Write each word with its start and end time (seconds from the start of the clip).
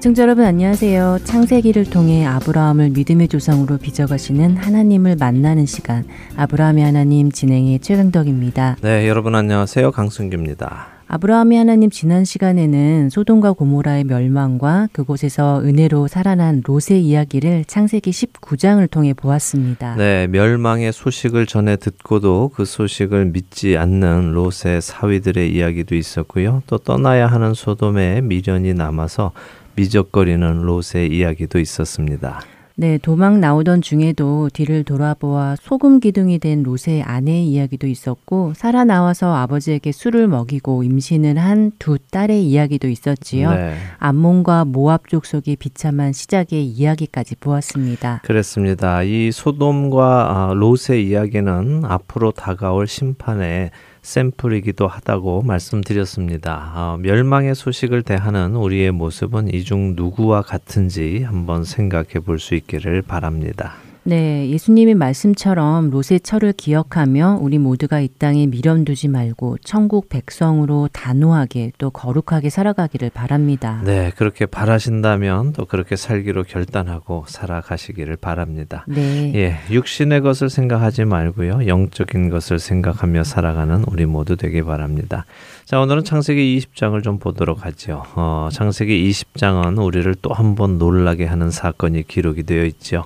애청자 0.00 0.22
여러분 0.22 0.46
안녕하세요. 0.46 1.18
창세기를 1.24 1.90
통해 1.90 2.24
아브라함을 2.24 2.88
믿음의 2.88 3.28
조상으로 3.28 3.76
빚어가시는 3.76 4.56
하나님을 4.56 5.16
만나는 5.20 5.66
시간 5.66 6.06
아브라함의 6.36 6.82
하나님 6.82 7.30
진행의 7.30 7.80
최강덕입니다. 7.80 8.78
네, 8.80 9.06
여러분 9.06 9.34
안녕하세요. 9.34 9.90
강승규입니다. 9.90 10.86
아브라함의 11.06 11.58
하나님 11.58 11.90
지난 11.90 12.24
시간에는 12.24 13.10
소돔과 13.10 13.52
고모라의 13.52 14.04
멸망과 14.04 14.88
그곳에서 14.92 15.60
은혜로 15.64 16.06
살아난 16.06 16.62
롯의 16.64 17.04
이야기를 17.04 17.64
창세기 17.66 18.10
19장을 18.10 18.88
통해 18.90 19.12
보았습니다. 19.12 19.96
네, 19.96 20.28
멸망의 20.28 20.92
소식을 20.92 21.44
전해 21.44 21.76
듣고도 21.76 22.52
그 22.54 22.64
소식을 22.64 23.26
믿지 23.26 23.76
않는 23.76 24.32
롯의 24.32 24.80
사위들의 24.80 25.52
이야기도 25.52 25.94
있었고요. 25.94 26.62
또 26.68 26.78
떠나야 26.78 27.26
하는 27.26 27.52
소돔에 27.52 28.20
미련이 28.22 28.72
남아서 28.72 29.32
미적거리는 29.80 30.62
롯의 30.62 31.08
이야기도 31.10 31.58
있었습니다. 31.58 32.40
네, 32.76 32.96
도망 32.96 33.40
나오던 33.40 33.82
중에도 33.82 34.48
뒤를 34.54 34.84
돌아보아 34.84 35.54
소금 35.60 36.00
기둥이 36.00 36.38
된 36.38 36.62
롯의 36.62 37.02
아내의 37.02 37.46
이야기도 37.46 37.86
있었고 37.86 38.54
살아 38.54 38.84
나와서 38.84 39.34
아버지에게 39.34 39.92
술을 39.92 40.28
먹이고 40.28 40.82
임신을 40.82 41.36
한 41.36 41.72
두 41.78 41.98
딸의 42.10 42.42
이야기도 42.46 42.88
있었지요. 42.88 43.50
네. 43.50 43.74
암몬과 43.98 44.66
모압 44.66 45.08
족속의 45.08 45.56
비참한 45.56 46.12
시작의 46.12 46.64
이야기까지 46.66 47.36
보았습니다. 47.36 48.22
그렇습니다. 48.24 49.02
이 49.02 49.30
소돔과 49.30 50.04
아, 50.30 50.54
롯의 50.54 51.06
이야기는 51.06 51.84
앞으로 51.84 52.32
다가올 52.32 52.86
심판에 52.86 53.70
샘플이기도 54.02 54.86
하다고 54.88 55.42
말씀드렸습니다. 55.42 56.72
어, 56.74 56.96
멸망의 56.98 57.54
소식을 57.54 58.02
대하는 58.02 58.56
우리의 58.56 58.90
모습은 58.92 59.52
이중 59.52 59.94
누구와 59.96 60.42
같은지 60.42 61.22
한번 61.22 61.64
생각해 61.64 62.20
볼 62.24 62.38
수 62.38 62.54
있기를 62.54 63.02
바랍니다. 63.02 63.74
네, 64.02 64.48
예수님의 64.48 64.94
말씀처럼 64.94 65.90
롯의 65.90 66.20
철을 66.22 66.54
기억하며 66.54 67.38
우리 67.42 67.58
모두가 67.58 68.00
이 68.00 68.08
땅에 68.18 68.46
미련 68.46 68.84
두지 68.84 69.08
말고 69.08 69.58
천국 69.62 70.08
백성으로 70.08 70.88
단호하게 70.92 71.72
또 71.76 71.90
거룩하게 71.90 72.48
살아가기를 72.48 73.10
바랍니다. 73.10 73.80
네, 73.84 74.10
그렇게 74.16 74.46
바라신다면 74.46 75.52
또 75.52 75.66
그렇게 75.66 75.96
살기로 75.96 76.44
결단하고 76.44 77.24
살아가시기를 77.28 78.16
바랍니다. 78.16 78.84
네. 78.88 79.32
예, 79.34 79.56
육신의 79.70 80.22
것을 80.22 80.48
생각하지 80.48 81.04
말고요. 81.04 81.66
영적인 81.66 82.30
것을 82.30 82.58
생각하며 82.58 83.24
살아가는 83.24 83.84
우리 83.86 84.06
모두 84.06 84.36
되기 84.36 84.62
바랍니다. 84.62 85.26
자, 85.66 85.78
오늘은 85.78 86.04
창세기 86.04 86.58
20장을 86.58 87.00
좀 87.02 87.18
보도록 87.18 87.66
하죠. 87.66 88.02
어, 88.16 88.48
창세기 88.50 89.08
20장은 89.10 89.84
우리를 89.84 90.14
또 90.22 90.30
한 90.32 90.54
번 90.54 90.78
놀라게 90.78 91.26
하는 91.26 91.50
사건이 91.50 92.08
기록이 92.08 92.42
되어 92.44 92.64
있죠. 92.64 93.04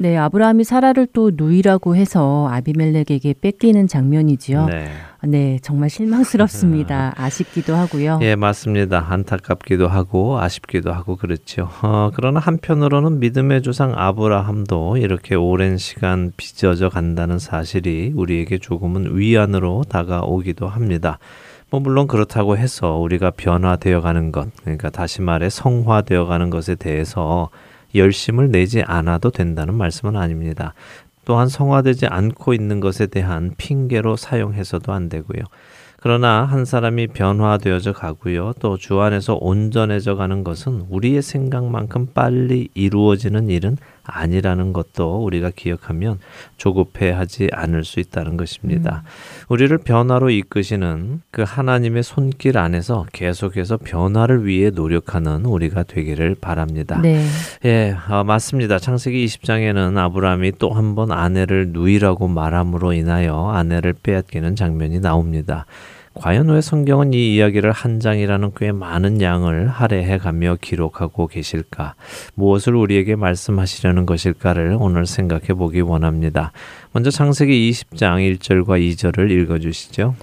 네, 0.00 0.16
아브라함이 0.16 0.64
사라를 0.64 1.06
또 1.12 1.30
누이라고 1.34 1.94
해서 1.94 2.48
아비멜렉에게 2.50 3.34
뺏기는 3.38 3.86
장면이지요. 3.86 4.64
네. 4.64 4.88
네, 5.24 5.58
정말 5.60 5.90
실망스럽습니다. 5.90 7.12
아쉽기도 7.20 7.74
하고요. 7.74 8.18
예, 8.22 8.34
맞습니다. 8.34 9.04
안타깝기도 9.10 9.88
하고 9.88 10.40
아쉽기도 10.40 10.90
하고 10.90 11.16
그렇죠. 11.16 11.68
어, 11.82 12.10
그러나 12.14 12.40
한편으로는 12.40 13.20
믿음의 13.20 13.60
조상 13.60 13.92
아브라함도 13.94 14.96
이렇게 14.96 15.34
오랜 15.34 15.76
시간 15.76 16.32
빚어져 16.34 16.88
간다는 16.88 17.38
사실이 17.38 18.14
우리에게 18.16 18.56
조금은 18.56 19.18
위안으로 19.18 19.84
다가오기도 19.86 20.66
합니다. 20.66 21.18
뭐 21.68 21.78
물론 21.78 22.08
그렇다고 22.08 22.56
해서 22.56 22.96
우리가 22.96 23.32
변화되어 23.32 24.00
가는 24.00 24.32
것, 24.32 24.48
그러니까 24.62 24.88
다시 24.88 25.20
말해 25.20 25.50
성화되어 25.50 26.24
가는 26.24 26.48
것에 26.48 26.74
대해서 26.74 27.50
열심을 27.94 28.50
내지 28.50 28.82
않아도 28.82 29.30
된다는 29.30 29.74
말씀은 29.74 30.16
아닙니다. 30.16 30.74
또한 31.24 31.48
성화되지 31.48 32.06
않고 32.06 32.54
있는 32.54 32.80
것에 32.80 33.06
대한 33.06 33.52
핑계로 33.56 34.16
사용해서도 34.16 34.92
안 34.92 35.08
되고요. 35.08 35.44
그러나 36.02 36.44
한 36.44 36.64
사람이 36.64 37.08
변화되어져 37.08 37.92
가고요. 37.92 38.54
또 38.58 38.78
주 38.78 39.00
안에서 39.00 39.36
온전해져 39.38 40.16
가는 40.16 40.42
것은 40.42 40.86
우리의 40.88 41.20
생각만큼 41.20 42.08
빨리 42.14 42.68
이루어지는 42.74 43.50
일은 43.50 43.76
아니라는 44.12 44.72
것도 44.72 45.24
우리가 45.24 45.50
기억하면 45.54 46.18
조급해하지 46.56 47.48
않을 47.52 47.84
수 47.84 48.00
있다는 48.00 48.36
것입니다. 48.36 49.02
음. 49.04 49.44
우리를 49.48 49.76
변화로 49.78 50.30
이끄시는 50.30 51.22
그 51.30 51.44
하나님의 51.46 52.02
손길 52.02 52.58
안에서 52.58 53.06
계속해서 53.12 53.78
변화를 53.78 54.44
위해 54.46 54.70
노력하는 54.70 55.44
우리가 55.44 55.84
되기를 55.84 56.36
바랍니다. 56.40 57.00
네. 57.02 57.24
예, 57.64 57.96
어, 58.08 58.24
맞습니다. 58.24 58.78
창세기 58.78 59.24
20장에는 59.26 59.96
아브라함이 59.96 60.52
또 60.58 60.70
한 60.72 60.90
번 60.94 61.12
아내를 61.12 61.68
누이라고 61.70 62.26
말함으로 62.26 62.92
인하여 62.94 63.50
아내를 63.50 63.94
빼앗기는 64.02 64.56
장면이 64.56 64.98
나옵니다. 65.00 65.66
과연 66.14 66.48
왜 66.48 66.60
성경은 66.60 67.14
이 67.14 67.34
이야기를 67.36 67.72
한 67.72 68.00
장이라는 68.00 68.52
꽤 68.56 68.72
많은 68.72 69.22
양을 69.22 69.68
할애해 69.68 70.18
가며 70.18 70.56
기록하고 70.60 71.28
계실까? 71.28 71.94
무엇을 72.34 72.74
우리에게 72.74 73.16
말씀하시려는 73.16 74.06
것일까를 74.06 74.76
오늘 74.80 75.06
생각해 75.06 75.54
보기 75.54 75.80
원합니다. 75.80 76.52
먼저 76.92 77.10
창세기 77.10 77.70
20장 77.70 78.38
1절과 78.38 78.80
2절을 78.80 79.30
읽어 79.30 79.58
주시죠. 79.58 80.14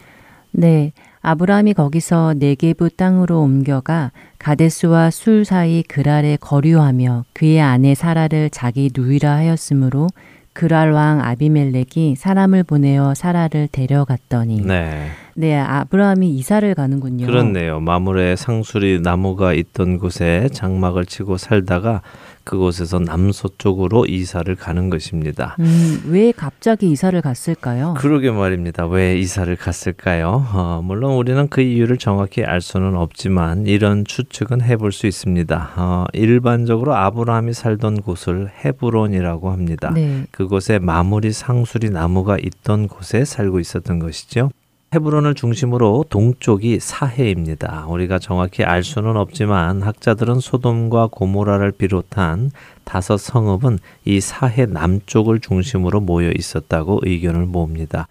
네. 0.51 0.91
아브라함이 1.21 1.73
거기서 1.73 2.35
네게부 2.37 2.91
땅으로 2.91 3.41
옮겨가 3.41 4.11
가데스와 4.39 5.09
술 5.09 5.45
사이 5.45 5.83
그랄에 5.83 6.37
거류하며 6.39 7.25
그의 7.33 7.59
아내 7.59 7.95
사라를 7.95 8.49
자기 8.49 8.89
누이라 8.95 9.35
하였으므로 9.35 10.07
그랄 10.53 10.91
왕 10.91 11.21
아비멜렉이 11.21 12.15
사람을 12.17 12.63
보내어 12.63 13.13
사라를 13.13 13.67
데려갔더니 13.71 14.61
네. 14.61 15.09
네, 15.39 15.55
아브라함이 15.55 16.29
이사를 16.31 16.73
가는군요. 16.73 17.27
그렇네요. 17.27 17.79
마물에 17.79 18.35
상수리 18.35 18.99
나무가 18.99 19.53
있던 19.53 19.99
곳에 19.99 20.49
장막을 20.51 21.05
치고 21.05 21.37
살다가 21.37 22.01
그곳에서 22.43 22.97
남서쪽으로 22.97 24.07
이사를 24.07 24.55
가는 24.55 24.89
것입니다. 24.89 25.55
음, 25.59 26.01
왜 26.07 26.31
갑자기 26.31 26.89
이사를 26.89 27.21
갔을까요? 27.21 27.93
그러게 27.99 28.31
말입니다. 28.31 28.87
왜 28.87 29.19
이사를 29.19 29.55
갔을까요? 29.55 30.43
어, 30.53 30.81
물론 30.83 31.13
우리는 31.13 31.47
그 31.49 31.61
이유를 31.61 31.97
정확히 31.97 32.43
알 32.43 32.59
수는 32.59 32.95
없지만 32.95 33.67
이런 33.67 34.05
추측은 34.05 34.61
해볼 34.61 34.91
수 34.91 35.05
있습니다. 35.05 35.73
어, 35.75 36.05
일반적으로 36.13 36.95
아브라함이 36.95 37.53
살던 37.53 38.01
곳을 38.01 38.49
헤브론이라고 38.65 39.51
합니다. 39.51 39.91
네. 39.93 40.25
그곳에 40.31 40.79
마무리 40.79 41.31
상수리 41.31 41.91
나무가 41.91 42.37
있던 42.41 42.87
곳에 42.87 43.23
살고 43.23 43.59
있었던 43.59 43.99
것이죠. 43.99 44.49
헤브론을 44.97 45.35
중심으로 45.35 46.05
동쪽이 46.09 46.79
사해입니다. 46.79 47.85
우리가 47.87 48.17
정확히 48.17 48.63
알 48.63 48.83
수는 48.83 49.15
없지만 49.15 49.83
학자들은 49.83 50.39
소돔과 50.39 51.09
고모라를 51.11 51.71
비롯한 51.71 52.49
다섯 52.83 53.17
성읍은 53.17 53.77
이 54.05 54.19
사해 54.19 54.65
남쪽을 54.65 55.39
중심으로 55.39 56.01
모여 56.01 56.31
있었다고 56.31 57.01
의견을 57.03 57.45
모읍니다. 57.45 58.07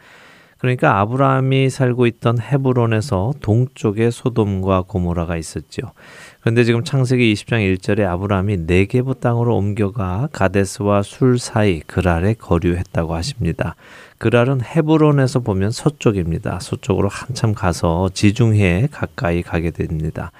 그러니까 0.58 1.00
아브라함이 1.00 1.70
살고 1.70 2.06
있던 2.06 2.40
헤브론에서 2.40 3.34
동쪽에 3.40 4.10
소돔과 4.10 4.82
고모라가 4.82 5.36
있었죠. 5.36 5.92
그 6.35 6.35
런데 6.46 6.62
지금 6.62 6.84
창세기 6.84 7.34
20장 7.34 7.76
1절에 7.76 8.06
아브라함이 8.06 8.58
네게부 8.68 9.18
땅으로 9.18 9.56
옮겨가 9.56 10.28
가데스와 10.30 11.02
술 11.02 11.40
사이 11.40 11.80
그랄에 11.80 12.34
거류했다고 12.34 13.16
하십니다. 13.16 13.74
그랄은 14.18 14.60
헤브론에서 14.62 15.40
보면 15.40 15.72
서쪽입니다. 15.72 16.60
서쪽으로 16.60 17.08
한참 17.08 17.52
가서 17.52 18.10
지중해에 18.14 18.86
가까이 18.92 19.42
가게 19.42 19.72
됩니다. 19.72 20.30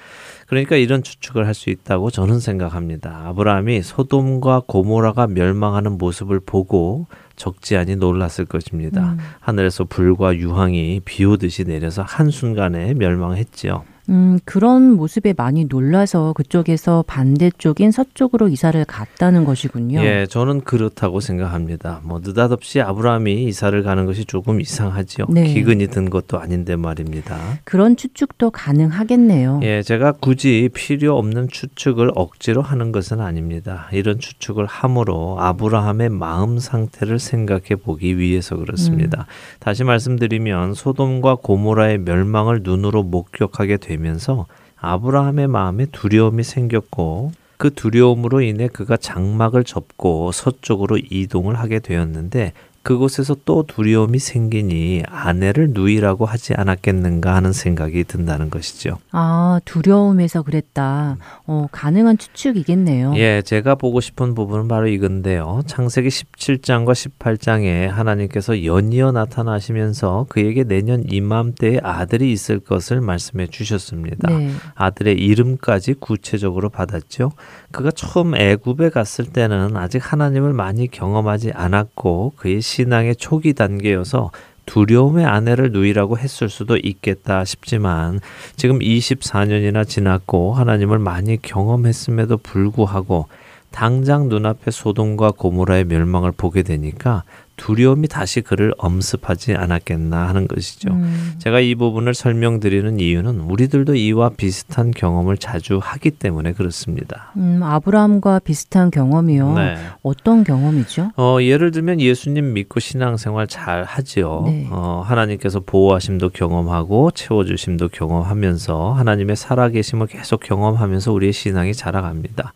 그러니까 0.47 0.77
이런 0.77 1.03
추측을 1.03 1.45
할 1.45 1.53
수 1.53 1.69
있다고 1.69 2.09
저는 2.09 2.39
생각합니다. 2.39 3.23
아브라함이 3.25 3.81
소돔과 3.81 4.61
고모라가 4.65 5.27
멸망하는 5.27 5.97
모습을 5.97 6.39
보고 6.39 7.07
적지 7.35 7.75
않이 7.75 7.97
놀랐을 7.97 8.45
것입니다. 8.45 9.11
음. 9.11 9.17
하늘에서 9.41 9.83
불과 9.83 10.33
유황이 10.37 11.01
비 11.03 11.25
오듯이 11.25 11.65
내려서 11.65 12.01
한순간에 12.03 12.93
멸망했지요. 12.93 13.96
음, 14.09 14.39
그런 14.45 14.93
모습에 14.93 15.33
많이 15.35 15.65
놀라서 15.65 16.31
그쪽에서 16.33 17.03
반대쪽인 17.07 17.91
서쪽으로 17.91 18.47
이사를 18.47 18.83
갔다는 18.85 19.43
것이군요. 19.43 19.99
예, 20.01 20.25
저는 20.29 20.61
그렇다고 20.61 21.19
생각합니다. 21.19 21.99
뭐 22.03 22.21
느닷없이 22.23 22.79
아브라함이 22.79 23.43
이사를 23.45 23.83
가는 23.83 24.05
것이 24.05 24.23
조금 24.23 24.61
이상하지요. 24.61 25.25
네. 25.29 25.53
기근이 25.53 25.87
든 25.87 26.09
것도 26.09 26.39
아닌데 26.39 26.75
말입니다. 26.77 27.37
그런 27.65 27.97
추측도 27.97 28.51
가능하겠네요. 28.51 29.59
예, 29.63 29.81
제가 29.81 30.13
굳이 30.13 30.69
필요 30.73 31.17
없는 31.17 31.49
추측을 31.49 32.11
억지로 32.15 32.61
하는 32.61 32.93
것은 32.93 33.19
아닙니다. 33.19 33.89
이런 33.91 34.19
추측을 34.19 34.65
함으로 34.65 35.37
아브라함의 35.39 36.09
마음 36.09 36.59
상태를 36.59 37.19
생각해 37.19 37.75
보기 37.83 38.17
위해서 38.17 38.55
그렇습니다. 38.55 39.25
다시 39.59 39.83
말씀드리면 39.83 40.75
소돔과 40.75 41.35
고모라의 41.43 41.99
멸망을 41.99 42.61
눈으로 42.63 43.03
목격하게 43.03 43.77
되면 43.77 43.96
서 44.19 44.45
아브라함의 44.77 45.47
마음에 45.47 45.85
두려움이 45.85 46.43
생겼고 46.43 47.31
그 47.57 47.73
두려움으로 47.73 48.41
인해 48.41 48.67
그가 48.67 48.97
장막을 48.97 49.63
접고 49.63 50.31
서쪽으로 50.31 50.97
이동을 50.97 51.57
하게 51.57 51.79
되었는데 51.79 52.53
그곳에서 52.87 53.35
또 53.43 53.65
두려움이 53.67 54.17
생기니 54.17 55.03
아내를 55.07 55.71
누이라고 55.71 56.25
하지 56.25 56.53
않았겠는가 56.53 57.35
하는 57.35 57.51
생각이 57.51 58.05
든다는 58.05 58.49
것이죠. 58.49 58.97
아, 59.11 59.59
두려움에서 59.65 60.41
그랬다. 60.41 61.17
어, 61.47 61.67
가능한 61.69 62.17
추측이겠네요. 62.17 63.11
예, 63.17 63.41
제가 63.41 63.75
보고 63.75 63.99
싶은 63.99 64.35
부분은 64.35 64.69
바로 64.69 64.87
이건데요. 64.87 65.63
창세기 65.67 66.07
17장과 66.07 66.93
18장에 66.93 67.87
하나님께서 67.87 68.63
연이어 68.63 69.11
나타나시면서 69.11 70.27
그에게 70.29 70.63
내년 70.63 71.03
이맘때에 71.11 71.81
아들이 71.83 72.31
있을 72.31 72.61
것을 72.61 73.01
말씀해 73.01 73.47
주셨습니다. 73.47 74.29
네. 74.29 74.51
아들의 74.75 75.13
이름까지 75.15 75.95
구체적으로 75.95 76.69
받았죠. 76.69 77.33
그가 77.71 77.91
처음 77.91 78.35
애굽에 78.35 78.89
갔을 78.89 79.25
때는 79.25 79.75
아직 79.75 80.11
하나님을 80.11 80.53
많이 80.53 80.87
경험하지 80.87 81.51
않았고 81.51 82.33
그의 82.37 82.61
신앙의 82.61 83.17
초기 83.17 83.53
단계여서 83.53 84.31
두려움의 84.65 85.25
아내를 85.25 85.71
누이라고 85.71 86.17
했을 86.17 86.49
수도 86.49 86.77
있겠다 86.77 87.45
싶지만 87.45 88.19
지금 88.55 88.79
24년이나 88.79 89.87
지났고 89.87 90.53
하나님을 90.53 90.99
많이 90.99 91.41
경험했음에도 91.41 92.37
불구하고 92.37 93.27
당장 93.71 94.29
눈앞에 94.29 94.71
소돔과 94.71 95.31
고모라의 95.31 95.85
멸망을 95.85 96.31
보게 96.31 96.63
되니까 96.63 97.23
두려움이 97.57 98.07
다시 98.07 98.41
그를 98.41 98.73
엄습하지 98.77 99.55
않았겠나 99.55 100.27
하는 100.29 100.47
것이죠. 100.47 100.93
음, 100.93 101.33
제가 101.39 101.59
이 101.59 101.75
부분을 101.75 102.13
설명드리는 102.13 102.99
이유는 102.99 103.41
우리들도 103.41 103.95
이와 103.95 104.29
비슷한 104.29 104.91
경험을 104.91 105.37
자주 105.37 105.79
하기 105.81 106.11
때문에 106.11 106.53
그렇습니다. 106.53 107.33
음, 107.35 107.61
아브라함과 107.63 108.39
비슷한 108.39 108.91
경험이요. 108.91 109.53
네. 109.55 109.75
어떤 110.03 110.43
경험이죠? 110.43 111.11
어, 111.17 111.39
예를 111.41 111.71
들면 111.71 111.99
예수님 111.99 112.53
믿고 112.53 112.79
신앙생활 112.79 113.47
잘 113.47 113.83
하지요. 113.83 114.43
네. 114.45 114.67
어, 114.71 115.03
하나님께서 115.05 115.59
보호하심도 115.59 116.29
경험하고 116.29 117.11
채워주심도 117.11 117.89
경험하면서 117.89 118.93
하나님의 118.93 119.35
살아계심을 119.35 120.07
계속 120.07 120.41
경험하면서 120.41 121.11
우리의 121.11 121.33
신앙이 121.33 121.73
자라갑니다. 121.73 122.53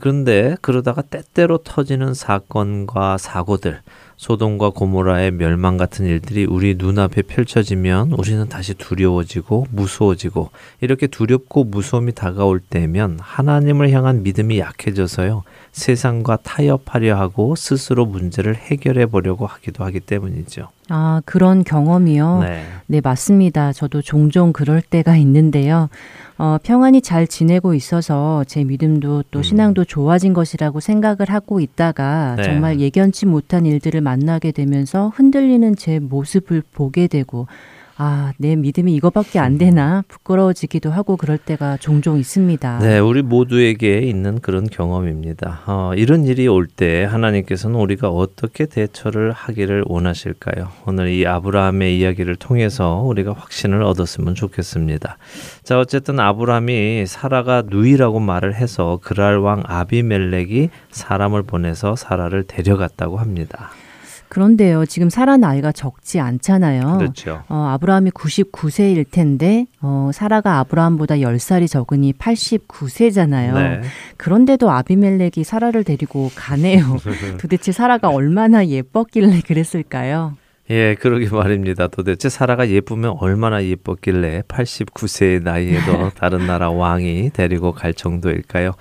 그런데 0.00 0.56
그러다가 0.62 1.02
때때로 1.02 1.58
터지는 1.58 2.14
사건과 2.14 3.18
사고들, 3.18 3.80
소돔과 4.16 4.70
고모라의 4.70 5.32
멸망 5.32 5.76
같은 5.76 6.04
일들이 6.06 6.44
우리 6.44 6.74
눈앞에 6.76 7.22
펼쳐지면 7.22 8.12
우리는 8.12 8.48
다시 8.48 8.74
두려워지고 8.74 9.66
무서워지고 9.70 10.50
이렇게 10.80 11.06
두렵고 11.06 11.64
무서움이 11.64 12.12
다가올 12.12 12.60
때면 12.60 13.18
하나님을 13.20 13.90
향한 13.90 14.22
믿음이 14.22 14.58
약해져서요. 14.58 15.44
세상과 15.72 16.38
타협하려 16.42 17.16
하고 17.16 17.54
스스로 17.54 18.06
문제를 18.06 18.56
해결해 18.56 19.06
보려고 19.06 19.46
하기도 19.46 19.84
하기 19.84 20.00
때문이죠. 20.00 20.68
아, 20.88 21.20
그런 21.24 21.64
경험이요. 21.64 22.40
네. 22.40 22.64
네, 22.86 23.00
맞습니다. 23.00 23.72
저도 23.72 24.02
종종 24.02 24.52
그럴 24.52 24.80
때가 24.80 25.16
있는데요. 25.16 25.88
어, 26.38 26.56
평안히 26.62 27.02
잘 27.02 27.26
지내고 27.26 27.74
있어서 27.74 28.44
제 28.46 28.62
믿음도 28.62 29.24
또 29.32 29.40
음. 29.40 29.42
신앙도 29.42 29.84
좋아진 29.84 30.32
것이라고 30.32 30.78
생각을 30.78 31.28
하고 31.28 31.58
있다가 31.58 32.36
네. 32.36 32.44
정말 32.44 32.78
예견치 32.78 33.26
못한 33.26 33.66
일들을 33.66 34.00
만나게 34.00 34.52
되면서 34.52 35.08
흔들리는 35.08 35.74
제 35.74 35.98
모습을 35.98 36.62
보게 36.72 37.08
되고 37.08 37.48
아, 38.00 38.32
내 38.38 38.54
믿음이 38.54 38.94
이거밖에 38.94 39.40
안 39.40 39.58
되나 39.58 40.04
부끄러워지기도 40.06 40.90
하고 40.92 41.16
그럴 41.16 41.36
때가 41.36 41.76
종종 41.78 42.16
있습니다. 42.16 42.78
네, 42.78 43.00
우리 43.00 43.22
모두에게 43.22 43.98
있는 43.98 44.40
그런 44.40 44.68
경험입니다. 44.70 45.62
어, 45.66 45.90
이런 45.96 46.24
일이 46.24 46.46
올 46.46 46.68
때 46.68 47.02
하나님께서는 47.04 47.80
우리가 47.80 48.08
어떻게 48.08 48.66
대처를 48.66 49.32
하기를 49.32 49.82
원하실까요? 49.86 50.68
오늘 50.86 51.08
이 51.08 51.26
아브라함의 51.26 51.98
이야기를 51.98 52.36
통해서 52.36 53.02
우리가 53.04 53.32
확신을 53.32 53.82
얻었으면 53.82 54.36
좋겠습니다. 54.36 55.16
자, 55.64 55.80
어쨌든 55.80 56.20
아브라함이 56.20 57.04
사라가 57.06 57.64
누이라고 57.66 58.20
말을 58.20 58.54
해서 58.54 59.00
그랄 59.02 59.38
왕 59.38 59.64
아비멜렉이 59.66 60.68
사람을 60.92 61.42
보내서 61.42 61.96
사라를 61.96 62.44
데려갔다고 62.44 63.16
합니다. 63.16 63.70
그런데요, 64.28 64.86
지금 64.86 65.10
사라 65.10 65.36
나이가 65.36 65.72
적지 65.72 66.20
않잖아요. 66.20 66.98
그렇죠. 66.98 67.42
어, 67.48 67.70
아브라함이 67.74 68.10
99세일 68.10 69.04
텐데 69.10 69.66
어, 69.80 70.10
사라가 70.12 70.58
아브라함보다 70.58 71.16
10살이 71.16 71.68
적으니 71.68 72.12
89세잖아요. 72.12 73.54
네. 73.54 73.80
그런데도 74.16 74.70
아비멜렉이 74.70 75.44
사라를 75.44 75.84
데리고 75.84 76.30
가네요. 76.34 76.96
도대체 77.40 77.72
사라가 77.72 78.08
얼마나 78.08 78.66
예뻤길래 78.66 79.40
그랬을까요? 79.46 80.36
예, 80.70 80.94
그러게 80.96 81.30
말입니다. 81.30 81.88
도대체 81.88 82.28
사라가 82.28 82.68
예쁘면 82.68 83.16
얼마나 83.20 83.64
예뻤길래 83.64 84.42
89세의 84.48 85.42
나이에도 85.42 86.10
다른 86.16 86.46
나라 86.46 86.70
왕이 86.70 87.30
데리고 87.32 87.72
갈 87.72 87.94
정도일까요? 87.94 88.72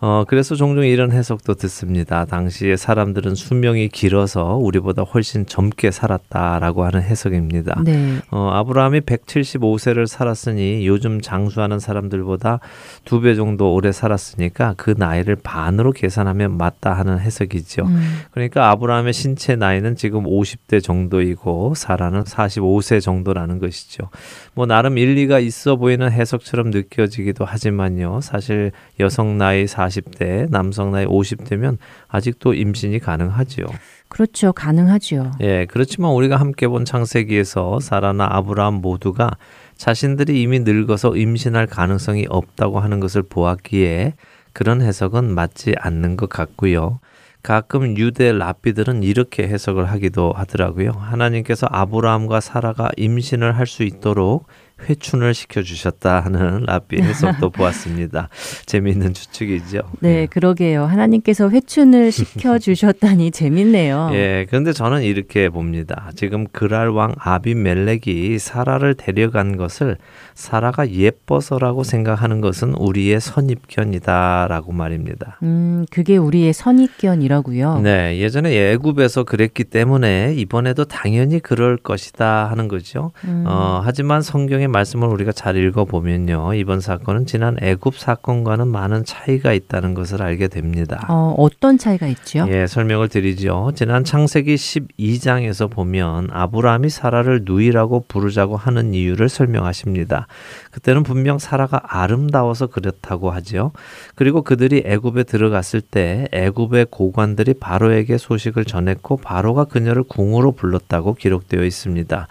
어, 0.00 0.24
그래서 0.28 0.54
종종 0.54 0.84
이런 0.84 1.10
해석도 1.10 1.54
듣습니다. 1.54 2.24
당시에 2.24 2.76
사람들은 2.76 3.34
수명이 3.34 3.88
길어서 3.88 4.54
우리보다 4.54 5.02
훨씬 5.02 5.44
젊게 5.44 5.90
살았다라고 5.90 6.84
하는 6.84 7.02
해석입니다. 7.02 7.82
네. 7.84 8.18
어, 8.30 8.50
아브라함이 8.52 9.00
175세를 9.00 10.06
살았으니 10.06 10.86
요즘 10.86 11.20
장수하는 11.20 11.80
사람들보다 11.80 12.60
두 13.04 13.18
배 13.20 13.34
정도 13.34 13.74
오래 13.74 13.90
살았으니까 13.90 14.74
그 14.76 14.94
나이를 14.96 15.34
반으로 15.42 15.90
계산하면 15.90 16.56
맞다 16.56 16.92
하는 16.92 17.18
해석이죠. 17.18 17.82
음, 17.86 18.20
그러니까 18.30 18.70
아브라함의 18.70 19.12
신체 19.12 19.56
나이는 19.56 19.96
지금 19.96 20.22
50대 20.22 20.80
정도이고 20.80 21.74
사라는 21.74 22.22
45세 22.22 23.00
정도라는 23.00 23.58
것이죠. 23.58 24.10
뭐 24.58 24.66
나름 24.66 24.98
일리가 24.98 25.38
있어 25.38 25.76
보이는 25.76 26.10
해석처럼 26.10 26.70
느껴지기도 26.70 27.44
하지만요. 27.44 28.20
사실 28.20 28.72
여성 28.98 29.38
나이 29.38 29.66
40대, 29.66 30.50
남성 30.50 30.90
나이 30.90 31.06
50대면 31.06 31.76
아직도 32.08 32.54
임신이 32.54 32.98
가능하지요. 32.98 33.66
그렇죠. 34.08 34.52
가능하지요. 34.52 35.30
예, 35.42 35.64
그렇지만 35.66 36.10
우리가 36.10 36.38
함께 36.38 36.66
본 36.66 36.84
창세기에서 36.84 37.78
사라나 37.78 38.26
아브라함 38.32 38.80
모두가 38.80 39.30
자신들이 39.76 40.42
이미 40.42 40.58
늙어서 40.58 41.16
임신할 41.16 41.68
가능성이 41.68 42.26
없다고 42.28 42.80
하는 42.80 42.98
것을 42.98 43.22
보았기에 43.22 44.14
그런 44.54 44.82
해석은 44.82 45.36
맞지 45.36 45.76
않는 45.78 46.16
것 46.16 46.28
같고요. 46.28 46.98
가끔 47.42 47.96
유대 47.96 48.32
랍비들은 48.32 49.02
이렇게 49.02 49.44
해석을 49.48 49.86
하기도 49.90 50.32
하더라고요. 50.32 50.90
하나님께서 50.92 51.66
아브라함과 51.70 52.40
사라가 52.40 52.90
임신을 52.96 53.56
할 53.56 53.66
수 53.66 53.82
있도록 53.84 54.46
회춘을 54.88 55.34
시켜주셨다 55.34 56.20
하는 56.20 56.62
랍비 56.66 57.00
해석도 57.00 57.50
보았습니다. 57.50 58.28
재미있는 58.66 59.14
추측이죠. 59.14 59.80
네, 60.00 60.26
그러게요. 60.26 60.84
하나님께서 60.84 61.50
회춘을 61.50 62.12
시켜 62.12 62.58
주셨다니 62.58 63.30
재밌네요. 63.32 64.10
예, 64.12 64.46
그런데 64.48 64.72
저는 64.72 65.02
이렇게 65.02 65.48
봅니다. 65.48 66.10
지금 66.14 66.46
그랄 66.52 66.88
왕 66.90 67.14
아비멜렉이 67.18 68.38
사라를 68.38 68.94
데려간 68.94 69.56
것을 69.56 69.96
사라가 70.34 70.90
예뻐서라고 70.90 71.82
생각하는 71.82 72.40
것은 72.40 72.74
우리의 72.74 73.20
선입견이다라고 73.20 74.72
말입니다. 74.72 75.38
음, 75.42 75.84
그게 75.90 76.16
우리의 76.16 76.52
선입견이라고요. 76.52 77.80
네, 77.80 78.18
예전에 78.18 78.72
애굽에서 78.72 79.24
그랬기 79.24 79.64
때문에 79.64 80.34
이번에도 80.36 80.84
당연히 80.84 81.40
그럴 81.40 81.76
것이다 81.76 82.48
하는 82.50 82.68
거죠. 82.68 83.10
음, 83.24 83.44
어, 83.46 83.80
하지만 83.84 84.22
성경에 84.22 84.67
16장의 84.68 84.70
말씀을 84.70 85.08
우리가 85.08 85.32
잘 85.32 85.56
읽어보면요. 85.56 86.54
이번 86.54 86.80
사건은 86.80 87.26
지난 87.26 87.56
애굽 87.60 87.98
사건과는 87.98 88.68
많은 88.68 89.04
차이가 89.04 89.52
있다는 89.52 89.94
것을 89.94 90.22
알게 90.22 90.48
됩니다. 90.48 91.06
어, 91.08 91.34
어떤 91.36 91.78
차이가 91.78 92.06
있죠? 92.08 92.46
예, 92.48 92.66
설명을 92.66 93.08
드리죠. 93.08 93.72
지난 93.74 94.04
창세기 94.04 94.54
12장에서 94.54 95.70
보면 95.70 96.28
아브라함이 96.30 96.90
사라를 96.90 97.42
누이라고 97.44 98.04
부르자고 98.08 98.56
하는 98.56 98.94
이유를 98.94 99.28
설명하십니다. 99.28 100.26
그때는 100.70 101.02
분명 101.02 101.38
사라가 101.38 101.80
아름다워서 101.84 102.68
그렇다고 102.68 103.30
하죠. 103.30 103.72
그리고 104.14 104.42
그들이 104.42 104.82
애굽에 104.84 105.24
들어갔을 105.24 105.80
때 105.80 106.28
애굽의 106.32 106.86
고관들이 106.90 107.54
바로에게 107.54 108.18
소식을 108.18 108.64
전했고 108.64 109.16
바로가 109.16 109.64
그녀를 109.64 110.02
궁으로 110.04 110.52
불렀다고 110.52 111.14
기록되어 111.14 111.64
있습니다. 111.64 112.28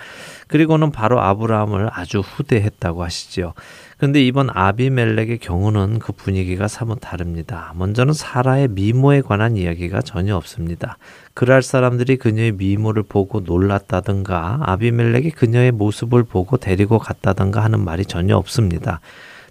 그리고는 0.47 0.91
바로 0.91 1.21
아브라함을 1.21 1.89
아주 1.93 2.19
후대했다고 2.19 3.03
하시지요. 3.03 3.53
근데 3.97 4.23
이번 4.23 4.49
아비멜렉의 4.51 5.39
경우는 5.39 5.99
그 5.99 6.11
분위기가 6.13 6.67
사뭇 6.67 6.99
다릅니다. 7.01 7.73
먼저는 7.75 8.13
사라의 8.13 8.67
미모에 8.69 9.21
관한 9.21 9.57
이야기가 9.57 10.01
전혀 10.01 10.35
없습니다. 10.35 10.97
그랄 11.33 11.61
사람들이 11.61 12.17
그녀의 12.17 12.53
미모를 12.53 13.03
보고 13.03 13.39
놀랐다든가 13.39 14.59
아비멜렉이 14.61 15.31
그녀의 15.31 15.71
모습을 15.71 16.23
보고 16.23 16.57
데리고 16.57 16.99
갔다든가 16.99 17.63
하는 17.63 17.83
말이 17.83 18.05
전혀 18.05 18.37
없습니다. 18.37 18.99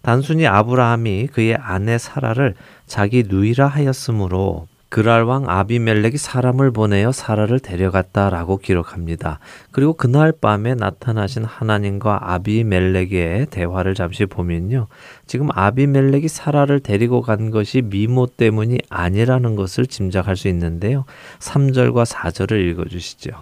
단순히 0.03 0.47
아브라함이 0.47 1.29
그의 1.33 1.57
아내 1.57 1.99
사라를 1.99 2.55
자기 2.87 3.25
누이라 3.27 3.67
하였으므로 3.67 4.69
그랄 4.89 5.25
왕 5.25 5.49
아비멜렉이 5.49 6.17
사람을 6.17 6.71
보내어 6.71 7.11
사라를 7.13 7.59
데려갔다라고 7.59 8.59
기록합니다. 8.59 9.41
그리고 9.73 9.93
그날 9.95 10.33
밤에 10.33 10.75
나타나신 10.75 11.45
하나님과 11.45 12.33
아비멜렉의 12.33 13.47
대화를 13.51 13.95
잠시 13.95 14.27
보면요. 14.27 14.87
지금 15.27 15.49
아비멜렉이 15.53 16.29
사라를 16.29 16.81
데리고 16.81 17.21
간 17.21 17.51
것이 17.51 17.83
미모 17.83 18.27
때문이 18.27 18.79
아니라는 18.89 19.57
것을 19.57 19.87
짐작할 19.87 20.37
수 20.37 20.49
있는데요. 20.49 21.05
3절과 21.41 22.07
4절을 22.07 22.71
읽어 22.71 22.85
주시죠. 22.85 23.33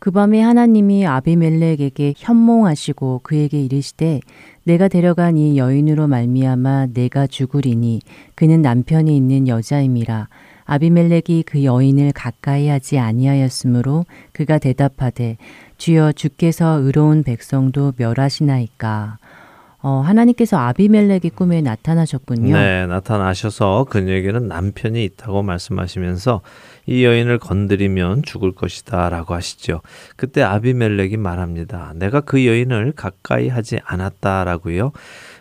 그 0.00 0.10
밤에 0.10 0.40
하나님이 0.40 1.06
아비멜렉에게 1.06 2.14
현몽하시고 2.16 3.20
그에게 3.22 3.62
이르시되 3.62 4.20
내가 4.64 4.88
데려간 4.88 5.36
이 5.36 5.58
여인으로 5.58 6.08
말미암아 6.08 6.88
내가 6.94 7.26
죽으리니 7.26 8.00
그는 8.34 8.62
남편이 8.62 9.14
있는 9.14 9.46
여자임이라 9.46 10.28
아비멜렉이 10.70 11.42
그 11.46 11.64
여인을 11.64 12.12
가까이 12.12 12.68
하지 12.68 13.00
아니하였으므로 13.00 14.06
그가 14.32 14.58
대답하되 14.58 15.36
주여 15.78 16.12
주께서 16.12 16.78
의로운 16.80 17.24
백성도 17.24 17.92
멸하시나이까 17.96 19.18
어, 19.82 20.02
하나님께서 20.06 20.58
아비멜렉의 20.58 21.30
꿈에 21.34 21.60
나타나셨군요. 21.60 22.54
네, 22.54 22.86
나타나셔서 22.86 23.86
그녀에게는 23.88 24.46
남편이 24.46 25.02
있다고 25.02 25.42
말씀하시면서 25.42 26.42
이 26.86 27.04
여인을 27.04 27.38
건드리면 27.38 28.22
죽을 28.22 28.52
것이다 28.52 29.08
라고 29.08 29.34
하시죠. 29.34 29.80
그때 30.16 30.42
아비멜렉이 30.42 31.16
말합니다. 31.16 31.94
내가 31.96 32.20
그 32.20 32.46
여인을 32.46 32.92
가까이 32.92 33.48
하지 33.48 33.80
않았다 33.84 34.44
라고요. 34.44 34.92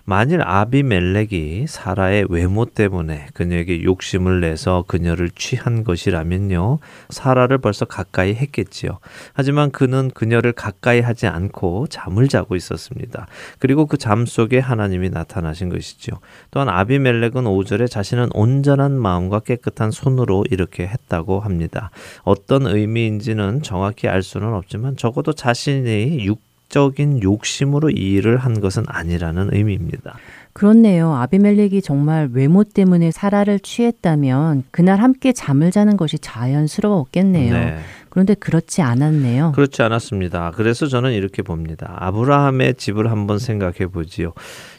만일 0.09 0.41
아비멜렉이 0.41 1.67
사라의 1.67 2.25
외모 2.29 2.65
때문에 2.65 3.27
그녀에게 3.35 3.83
욕심을 3.83 4.41
내서 4.41 4.83
그녀를 4.87 5.29
취한 5.29 5.83
것이라면요. 5.83 6.79
사라를 7.09 7.59
벌써 7.59 7.85
가까이 7.85 8.33
했겠지요. 8.33 8.97
하지만 9.33 9.69
그는 9.69 10.09
그녀를 10.09 10.51
가까이 10.51 10.99
하지 10.99 11.27
않고 11.27 11.85
잠을 11.91 12.27
자고 12.27 12.55
있었습니다. 12.55 13.27
그리고 13.59 13.85
그 13.85 13.99
잠 13.99 14.25
속에 14.25 14.57
하나님이 14.57 15.09
나타나신 15.11 15.69
것이죠. 15.69 16.13
또한 16.49 16.69
아비멜렉은 16.69 17.43
5절에 17.43 17.87
자신은 17.87 18.29
온전한 18.33 18.99
마음과 18.99 19.41
깨끗한 19.41 19.91
손으로 19.91 20.45
이렇게 20.49 20.87
했다고 20.87 21.41
합니다. 21.41 21.91
어떤 22.23 22.65
의미인지는 22.65 23.61
정확히 23.61 24.07
알 24.07 24.23
수는 24.23 24.53
없지만 24.55 24.97
적어도 24.97 25.33
자신이 25.33 26.25
육 26.25 26.48
적인 26.69 27.21
욕심으로 27.21 27.89
이 27.89 28.13
일을 28.13 28.37
한 28.37 28.61
것은 28.61 28.83
아니라는 28.87 29.49
의미입니다. 29.53 30.17
그렇네요. 30.53 31.13
아비멜렉이 31.15 31.81
정말 31.81 32.29
외모 32.33 32.63
때문에 32.63 33.11
사라를 33.11 33.59
취했다면 33.59 34.63
그날 34.71 34.99
함께 34.99 35.31
잠을 35.31 35.71
자는 35.71 35.95
것이 35.95 36.19
자연스러웠겠네요. 36.19 37.53
네. 37.53 37.77
그런데 38.09 38.33
그렇지 38.33 38.81
않았네요. 38.81 39.53
그렇지 39.53 39.81
않았습니다. 39.83 40.51
그래서 40.55 40.87
저는 40.87 41.13
이렇게 41.13 41.43
봅니다. 41.43 41.95
아브라함의 41.99 42.75
집을 42.75 43.11
한번 43.11 43.39
생각해 43.39 43.87
보지요. 43.91 44.33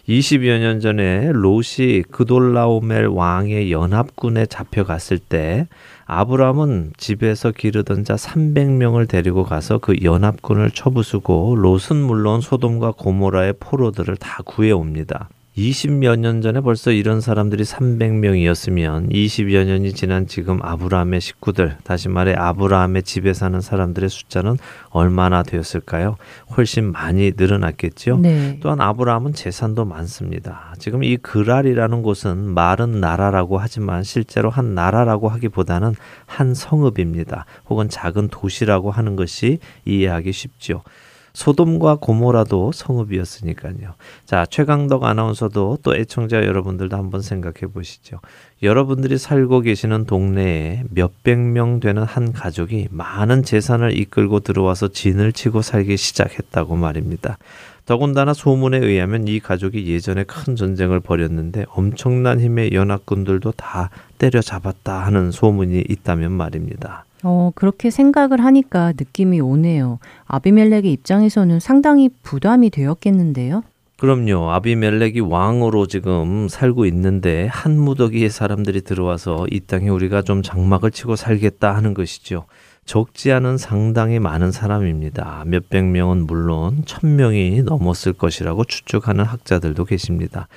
20여 0.09 0.59
년 0.59 0.81
전에 0.81 1.31
롯이 1.33 2.03
그돌라오멜 2.11 3.07
왕의 3.07 3.71
연합군에 3.71 4.47
잡혀갔을 4.47 5.19
때 5.19 5.69
아브라함은 6.13 6.95
집에서 6.97 7.53
기르던 7.53 8.03
자 8.03 8.17
300명을 8.17 9.09
데리고 9.09 9.45
가서 9.45 9.79
그 9.79 9.95
연합군을 10.03 10.73
쳐부수고 10.73 11.55
롯은 11.55 12.03
물론 12.03 12.41
소돔과 12.41 12.95
고모라의 12.99 13.55
포로들을 13.61 14.17
다 14.17 14.43
구해옵니다. 14.45 15.29
20여 15.57 16.17
년 16.17 16.43
전에 16.43 16.61
벌써 16.61 16.93
이런 16.93 17.21
사람들이 17.21 17.65
300명이었으면 17.65 19.11
20여 19.11 19.65
년이 19.65 19.93
지난 19.95 20.29
지금 20.29 20.61
아브라함의 20.63 21.21
식구들, 21.21 21.77
다시 21.83 22.09
말해 22.09 22.35
아브라함의 22.35 23.03
집에 23.03 23.35
사는 23.35 23.61
사람들의 23.61 24.09
숫자는 24.09 24.59
얼마나 24.91 25.43
되었을까요? 25.43 26.17
훨씬 26.57 26.93
많이 26.93 27.33
늘어났겠죠. 27.37 28.19
네. 28.19 28.59
또한 28.63 28.81
아브라함은 28.81 29.33
재산도 29.33 29.85
많습니다. 29.87 30.75
지금 30.79 31.03
이 31.03 31.17
그랄이라는 31.17 32.03
곳은 32.03 32.39
말은 32.55 33.01
나라라고 33.01 33.59
하지만 33.59 34.05
실제로 34.05 34.51
한 34.51 34.75
나라라고 34.77 35.29
하기보다는 35.29 35.95
한 36.27 36.55
성읍입니다. 36.55 37.45
혹은 37.69 37.89
작은 37.89 38.29
도시라고 38.29 38.93
하는 38.93 39.17
것이 39.17 39.59
이해하기 39.85 40.31
쉽죠. 40.31 40.83
소돔과 41.33 41.97
고모라도 41.97 42.73
성읍이었으니까요. 42.73 43.95
자, 44.25 44.47
최강덕 44.47 45.05
아나운서도 45.05 45.79
또 45.83 45.97
애청자 45.97 46.45
여러분들도 46.45 46.97
한번 46.97 47.23
생각해 47.23 47.73
보시죠. 47.73 48.21
여러분들이 48.63 49.19
살고 49.19 49.61
계시는 49.61 50.07
동네에 50.07 50.85
몇백 50.91 51.39
명 51.39 51.81
되는 51.81 52.03
한 52.03 52.33
가족이 52.33 52.89
많은 52.91 53.43
재산을 53.43 53.97
이끌고 53.97 54.41
들어와서 54.41 54.89
진을 54.89 55.33
치고 55.33 55.63
살기 55.63 55.97
시작했다고 55.97 56.77
말입니다. 56.77 57.39
더군다나 57.87 58.35
소문에 58.35 58.79
의하면 58.79 59.27
이 59.27 59.41
가족이 59.41 59.87
예전에 59.87 60.23
큰 60.25 60.55
전쟁을 60.55 61.01
벌였는데 61.01 61.65
엄청난 61.71 62.41
힘의 62.41 62.73
연합군들도 62.73 63.53
다 63.53 63.91
때려잡았다 64.19 65.05
하는 65.07 65.33
소문이 65.33 65.87
있다면 65.89 66.31
말입니다. 66.31 67.05
어, 67.23 67.53
그렇게 67.55 67.91
생각을 67.91 68.45
하니까 68.45 68.93
느낌이 68.97 69.41
오네요. 69.41 69.99
아비멜렉의 70.27 70.93
입장에서는 70.93 71.61
상당히 71.61 72.09
부담이 72.23 72.71
되었겠는데요? 72.71 73.63
그럼요. 73.99 74.51
아비멜렉이 74.51 75.21
왕으로 75.21 75.87
지금 75.87 76.49
살고 76.49 76.87
있는데 76.87 77.47
한 77.51 77.79
무더기의 77.79 78.31
사람들이 78.31 78.81
들어와서 78.81 79.47
이 79.51 79.61
땅에 79.61 79.91
우리가 79.91 80.23
좀 80.23 80.43
장막을 80.43 80.91
치고 80.91 81.17
살겠다 81.17 81.77
하는 81.77 81.93
것이죠. 81.93 82.47
적지 82.87 83.31
않은 83.31 83.59
상당히 83.59 84.19
많은 84.19 84.53
사람입니다. 84.53 85.45
몇백 85.47 85.85
명은 85.85 86.27
물론 86.27 86.83
천 86.87 87.17
명이 87.17 87.63
넘었을 87.63 88.15
것이라고 88.15 88.65
추측하는 88.65 89.25
학자들도 89.25 89.85
계십니다. 89.85 90.49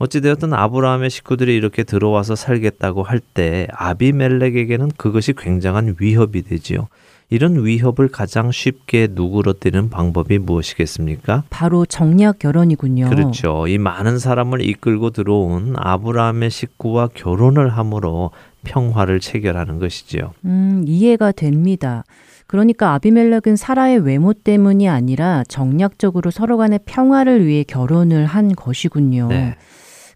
어찌되었든 0.00 0.54
아브라함의 0.54 1.10
식구들이 1.10 1.54
이렇게 1.54 1.84
들어와서 1.84 2.34
살겠다고 2.34 3.02
할 3.02 3.20
때 3.34 3.68
아비멜렉에게는 3.72 4.92
그것이 4.96 5.34
굉장한 5.34 5.96
위협이 6.00 6.42
되지요. 6.42 6.88
이런 7.28 7.64
위협을 7.64 8.08
가장 8.08 8.50
쉽게 8.50 9.08
누그러뜨리는 9.12 9.88
방법이 9.90 10.38
무엇이겠습니까? 10.38 11.44
바로 11.50 11.84
정략 11.86 12.38
결혼이군요. 12.40 13.08
그렇죠. 13.10 13.68
이 13.68 13.76
많은 13.78 14.18
사람을 14.18 14.62
이끌고 14.62 15.10
들어온 15.10 15.74
아브라함의 15.76 16.50
식구와 16.50 17.10
결혼을 17.14 17.68
함으로 17.68 18.30
평화를 18.64 19.20
체결하는 19.20 19.78
것이지요. 19.78 20.32
음, 20.46 20.82
이해가 20.88 21.32
됩니다. 21.32 22.04
그러니까 22.48 22.94
아비멜렉은 22.94 23.54
사라의 23.54 23.98
외모 23.98 24.32
때문이 24.32 24.88
아니라 24.88 25.44
정략적으로 25.46 26.32
서로 26.32 26.56
간의 26.56 26.80
평화를 26.84 27.46
위해 27.46 27.62
결혼을 27.62 28.24
한 28.26 28.56
것이군요. 28.56 29.28
네. 29.28 29.56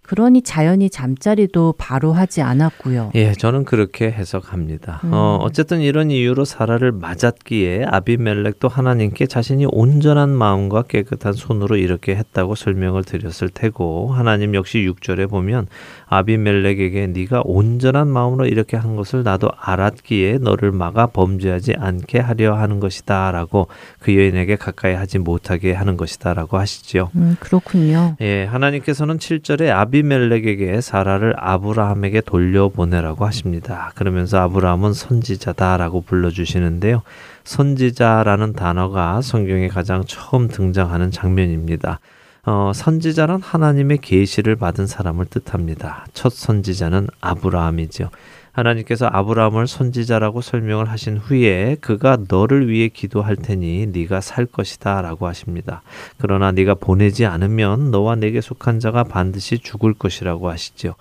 그러니 0.06 0.42
자연히 0.42 0.90
잠자리도 0.90 1.76
바로 1.78 2.12
하지 2.12 2.42
않았고요. 2.42 3.12
예, 3.14 3.32
저는 3.32 3.64
그렇게 3.64 4.12
해석합니다. 4.12 5.00
음. 5.04 5.10
어, 5.14 5.38
어쨌든 5.40 5.80
이런 5.80 6.10
이유로 6.10 6.44
사라를 6.44 6.92
맞았기에 6.92 7.86
아비멜렉도 7.86 8.68
하나님께 8.68 9.26
자신이 9.26 9.66
온전한 9.70 10.28
마음과 10.28 10.82
깨끗한 10.82 11.32
손으로 11.32 11.76
이렇게 11.76 12.16
했다고 12.16 12.54
설명을 12.54 13.04
드렸을 13.04 13.48
테고 13.48 14.12
하나님 14.12 14.54
역시 14.54 14.78
6절에 14.80 15.30
보면 15.30 15.68
아비멜렉에게 16.06 17.06
네가 17.06 17.40
온전한 17.46 18.06
마음으로 18.08 18.44
이렇게 18.46 18.76
한 18.76 18.96
것을 18.96 19.22
나도 19.22 19.48
알았기에 19.58 20.38
너를 20.38 20.70
막아 20.70 21.06
범죄하지 21.06 21.76
않게 21.78 22.18
하려 22.18 22.54
하는 22.54 22.78
것이다라고 22.78 23.68
그 24.00 24.14
여인에게 24.14 24.56
가까이 24.56 24.92
하지 24.92 25.18
못하게 25.18 25.72
하는 25.72 25.96
것이다라고 25.96 26.58
하시지요. 26.58 27.10
음, 27.16 27.36
그렇군요. 27.40 28.16
예, 28.20 28.44
하나님께서는 28.44 29.16
7절에 29.16 29.70
아비 29.70 29.93
멜렉에게 30.02 30.80
사라를 30.80 31.34
아브라함에게 31.36 32.22
돌려보내라고 32.22 33.24
하십니다. 33.26 33.92
그러면서 33.94 34.38
아브라함은 34.40 34.92
선지자다라고 34.92 36.02
불러주시는데요. 36.02 37.02
선지자라는 37.44 38.54
단어가 38.54 39.20
성경에 39.20 39.68
가장 39.68 40.04
처음 40.06 40.48
등장하는 40.48 41.10
장면입니다. 41.10 42.00
어, 42.46 42.72
선지자는 42.74 43.40
하나님의 43.40 43.98
계시를 43.98 44.56
받은 44.56 44.86
사람을 44.86 45.26
뜻합니다. 45.26 46.06
첫 46.12 46.30
선지자는 46.32 47.08
아브라함이죠. 47.20 48.10
하나님께서 48.54 49.06
아브라함을 49.06 49.66
선지자라고 49.66 50.40
설명을 50.40 50.88
하신 50.88 51.18
후에 51.18 51.76
그가 51.80 52.18
너를 52.28 52.68
위해 52.68 52.88
기도할 52.88 53.36
테니 53.36 53.88
네가 53.88 54.20
살 54.20 54.46
것이다라고 54.46 55.26
하십니다. 55.26 55.82
그러나 56.18 56.52
네가 56.52 56.74
보내지 56.74 57.26
않으면 57.26 57.90
너와 57.90 58.14
내게 58.14 58.40
속한 58.40 58.80
자가 58.80 59.04
반드시 59.04 59.58
죽을 59.58 59.92
것이라고 59.92 60.48
하시죠. 60.48 60.94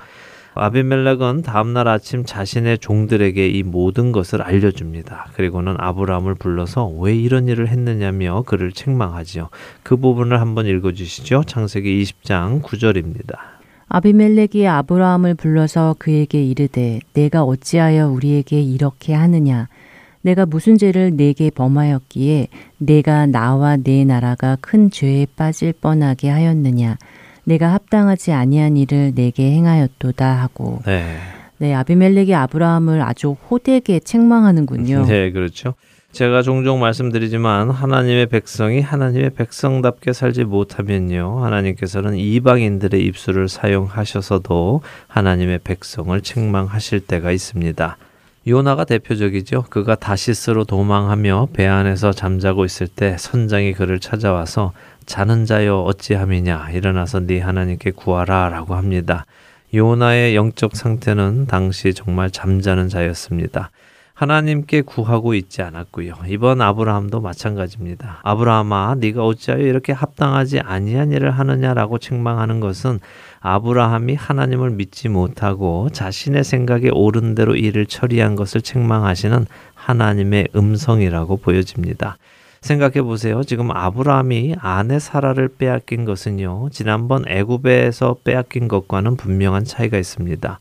아비멜렉은 0.55 1.41
다음날 1.41 1.87
아침 1.87 2.25
자신의 2.25 2.77
종들에게 2.77 3.47
이 3.47 3.63
모든 3.63 4.11
것을 4.11 4.41
알려줍니다. 4.41 5.29
그리고는 5.33 5.75
아브라함을 5.79 6.35
불러서 6.35 6.87
왜 6.87 7.15
이런 7.15 7.47
일을 7.47 7.69
했느냐며 7.69 8.43
그를 8.43 8.71
책망하지요. 8.71 9.49
그 9.81 9.97
부분을 9.97 10.39
한번 10.39 10.67
읽어주시죠. 10.67 11.43
창세기 11.47 12.03
20장 12.03 12.61
9절입니다. 12.61 13.62
아비멜렉이 13.95 14.67
아브라함을 14.67 15.35
불러서 15.35 15.95
그에게 15.99 16.43
이르되 16.43 16.99
내가 17.13 17.43
어찌하여 17.43 18.09
우리에게 18.09 18.59
이렇게 18.59 19.13
하느냐 19.13 19.67
내가 20.21 20.47
무슨 20.47 20.79
죄를 20.79 21.15
내게 21.15 21.51
범하였기에 21.51 22.47
내가 22.79 23.27
나와 23.27 23.77
내 23.77 24.03
나라가 24.03 24.57
큰 24.59 24.89
죄에 24.89 25.27
빠질 25.35 25.73
뻔하게 25.73 26.29
하였느냐 26.29 26.97
내가 27.43 27.71
합당하지 27.71 28.31
아니한 28.31 28.77
일을 28.77 29.13
내게 29.13 29.51
행하였도다 29.51 30.41
하고 30.41 30.79
네. 30.87 31.17
네, 31.59 31.75
아비멜렉이 31.75 32.33
아브라함을 32.33 33.03
아주 33.03 33.37
호되게 33.47 33.99
책망하는군요. 33.99 35.05
네, 35.05 35.31
그렇죠. 35.31 35.75
제가 36.13 36.43
종종 36.43 36.79
말씀드리지만 36.79 37.71
하나님의 37.71 38.27
백성이 38.27 38.81
하나님의 38.81 39.31
백성답게 39.31 40.13
살지 40.13 40.43
못하면요. 40.43 41.43
하나님께서는 41.43 42.15
이방인들의 42.17 43.03
입술을 43.03 43.49
사용하셔서도 43.49 44.81
하나님의 45.07 45.61
백성을 45.63 46.21
책망하실 46.21 47.07
때가 47.07 47.31
있습니다. 47.31 47.97
요나가 48.45 48.83
대표적이죠. 48.85 49.65
그가 49.71 49.95
다시스로 49.95 50.65
도망하며 50.65 51.47
배 51.51 51.65
안에서 51.65 52.11
잠자고 52.11 52.63
있을 52.63 52.87
때 52.87 53.17
선장이 53.17 53.73
그를 53.73 53.99
찾아와서 53.99 54.71
자는 55.07 55.45
자여 55.45 55.79
어찌함이냐 55.79 56.69
일어나서 56.73 57.21
네 57.21 57.39
하나님께 57.39 57.89
구하라라고 57.89 58.75
합니다. 58.75 59.25
요나의 59.73 60.35
영적 60.35 60.75
상태는 60.75 61.47
당시 61.47 61.95
정말 61.95 62.29
잠자는 62.29 62.87
자였습니다. 62.89 63.71
하나님께 64.13 64.81
구하고 64.81 65.33
있지 65.33 65.63
않았고요. 65.63 66.13
이번 66.27 66.61
아브라함도 66.61 67.19
마찬가지입니다. 67.19 68.19
아브라함아 68.21 68.97
네가 68.99 69.25
어찌하여 69.25 69.63
이렇게 69.63 69.91
합당하지 69.91 70.59
아니한 70.59 71.11
일을 71.11 71.31
하느냐라고 71.31 71.97
책망하는 71.97 72.59
것은 72.59 72.99
아브라함이 73.39 74.13
하나님을 74.13 74.69
믿지 74.69 75.09
못하고 75.09 75.89
자신의 75.91 76.43
생각에 76.43 76.89
옳은 76.89 77.33
대로 77.33 77.55
일을 77.55 77.87
처리한 77.87 78.35
것을 78.35 78.61
책망하시는 78.61 79.47
하나님의 79.73 80.49
음성이라고 80.55 81.37
보여집니다. 81.37 82.17
생각해 82.61 83.01
보세요. 83.01 83.43
지금 83.43 83.71
아브라함이 83.71 84.55
아내 84.59 84.99
사라를 84.99 85.49
빼앗긴 85.49 86.05
것은요. 86.05 86.69
지난번 86.71 87.27
애굽에서 87.27 88.17
빼앗긴 88.23 88.67
것과는 88.67 89.17
분명한 89.17 89.65
차이가 89.65 89.97
있습니다. 89.97 90.59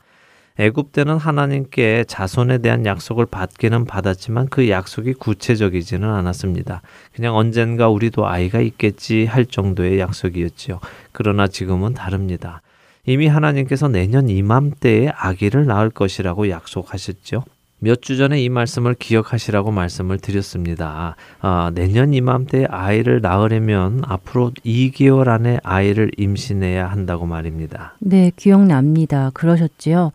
애굽 0.59 0.93
때는 0.93 1.17
하나님께 1.17 2.05
자손에 2.07 2.59
대한 2.59 2.85
약속을 2.85 3.27
받기는 3.27 3.87
받았지만 3.87 4.49
그 4.49 4.69
약속이 4.69 5.15
구체적이지는 5.15 6.09
않았습니다. 6.09 6.83
그냥 7.15 7.37
언젠가 7.37 7.89
우리도 7.89 8.27
아이가 8.27 8.61
있겠지 8.61 9.25
할 9.25 9.47
정도의 9.47 9.99
약속이었지요. 9.99 10.81
그러나 11.13 11.49
지금은 11.49 11.95
다릅니다. 11.95 12.61
이미 13.07 13.27
하나님께서 13.27 13.89
내년 13.89 14.29
이맘때에 14.29 15.09
아기를 15.09 15.67
낳을 15.67 15.91
것이라고 15.91 16.51
약속하셨죠. 16.51 17.45
몇주 17.83 18.17
전에 18.17 18.41
이 18.41 18.49
말씀을 18.49 18.95
기억하시라고 18.95 19.73
말씀을 19.73 20.19
드렸습니다. 20.19 21.17
아, 21.41 21.73
내년 21.75 22.15
이맘때 22.15 22.65
아이를 22.71 23.21
낳으려면 23.21 24.03
앞으로 24.07 24.53
2개월 24.65 25.27
안에 25.27 25.59
아이를 25.65 26.13
임신해야 26.17 26.87
한다고 26.87 27.27
말입니다. 27.27 27.97
네, 27.99 28.31
기억납니다. 28.37 29.33
그러셨지요. 29.35 30.13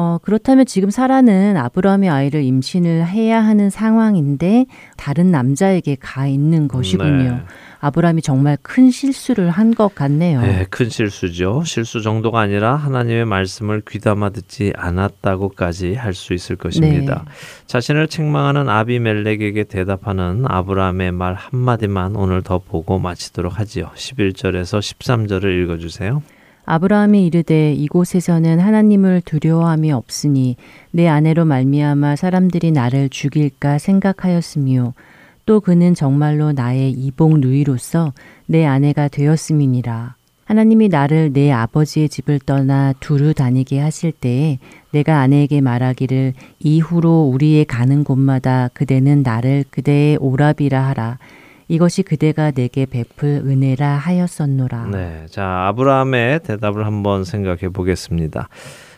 어, 0.00 0.18
그렇다면 0.22 0.64
지금 0.64 0.90
사라는 0.90 1.56
아브라함의 1.56 2.08
아이를 2.08 2.44
임신을 2.44 3.04
해야 3.08 3.44
하는 3.44 3.68
상황인데 3.68 4.66
다른 4.96 5.32
남자에게 5.32 5.96
가 5.98 6.28
있는 6.28 6.68
것이군요. 6.68 7.30
네. 7.32 7.42
아브라함이 7.80 8.22
정말 8.22 8.56
큰 8.62 8.92
실수를 8.92 9.50
한 9.50 9.74
것 9.74 9.94
같네요. 9.96 10.40
네, 10.40 10.66
큰 10.70 10.88
실수죠. 10.88 11.64
실수 11.64 12.00
정도가 12.00 12.40
아니라 12.40 12.76
하나님의 12.76 13.24
말씀을 13.24 13.82
귀담아 13.88 14.30
듣지 14.30 14.72
않았다고까지 14.76 15.94
할 15.94 16.14
수 16.14 16.32
있을 16.32 16.54
것입니다. 16.54 17.24
네. 17.26 17.32
자신을 17.66 18.06
책망하는 18.06 18.68
아비멜렉에게 18.68 19.64
대답하는 19.64 20.44
아브라함의 20.46 21.10
말 21.12 21.34
한마디만 21.34 22.14
오늘 22.14 22.42
더 22.42 22.58
보고 22.60 23.00
마치도록 23.00 23.58
하지요. 23.58 23.90
11절에서 23.96 24.78
13절을 24.78 25.64
읽어 25.64 25.78
주세요. 25.78 26.22
아브라함이 26.70 27.24
이르되 27.24 27.72
이곳에서는 27.72 28.60
하나님을 28.60 29.22
두려워함이 29.24 29.90
없으니 29.90 30.56
내 30.90 31.08
아내로 31.08 31.46
말미암아 31.46 32.16
사람들이 32.16 32.72
나를 32.72 33.08
죽일까 33.08 33.78
생각하였으며 33.78 34.92
또 35.46 35.60
그는 35.60 35.94
정말로 35.94 36.52
나의 36.52 36.90
이복 36.90 37.38
누이로서 37.38 38.12
내 38.44 38.66
아내가 38.66 39.08
되었음이니라. 39.08 40.16
하나님이 40.44 40.88
나를 40.88 41.32
내 41.32 41.50
아버지의 41.50 42.10
집을 42.10 42.38
떠나 42.40 42.92
두루 43.00 43.32
다니게 43.32 43.80
하실 43.80 44.12
때에 44.12 44.58
내가 44.92 45.20
아내에게 45.20 45.62
말하기를 45.62 46.34
이후로 46.58 47.30
우리의 47.32 47.64
가는 47.64 48.04
곳마다 48.04 48.68
그대는 48.74 49.22
나를 49.22 49.64
그대의 49.70 50.18
오랍이라 50.18 50.86
하라. 50.88 51.16
이것이 51.68 52.02
그대가 52.02 52.50
내게 52.50 52.86
베풀 52.86 53.42
은혜라 53.46 53.86
하였었노라. 53.96 54.86
네. 54.86 55.26
자, 55.28 55.66
아브라함의 55.68 56.40
대답을 56.40 56.86
한번 56.86 57.24
생각해 57.24 57.68
보겠습니다. 57.68 58.48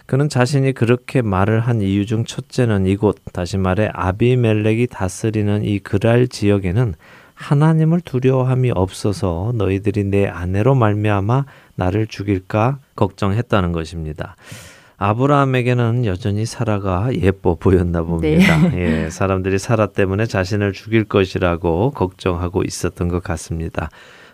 그는 0.07 0.29
자신이 0.29 0.73
그렇게 0.73 1.23
말을 1.23 1.61
한 1.61 1.83
이유 1.83 2.07
중 2.07 2.25
첫째는 2.25 2.87
이곳 2.87 3.17
다시 3.33 3.59
말해 3.59 3.91
아비멜렉이 3.93 4.89
다스리는 4.89 5.65
이 5.65 5.79
그랄 5.79 6.27
지역에는 6.27 6.95
하나님을 7.35 8.01
두려워함이 8.01 8.73
없어서 8.75 9.53
너희들이 9.55 10.05
내 10.05 10.27
아내로 10.27 10.75
말미암아 10.75 11.47
나를 11.75 12.07
죽일까 12.07 12.79
걱정했다는 12.97 13.73
것입니다. 13.73 14.37
아브라함에게는 15.03 16.05
여전히 16.05 16.45
사라가 16.45 17.09
예뻐 17.15 17.55
보였나 17.55 18.03
봅니다. 18.03 18.69
네. 18.69 19.05
예, 19.07 19.11
사람들이 19.11 19.59
사라 19.59 19.87
때문에 19.87 20.27
자신을 20.27 20.75
죽일 20.75 21.05
것이라고 21.05 21.93
걱정하고 21.93 22.65
있었던 22.65 23.09
것 23.09 23.23
같습니다. 23.23 23.89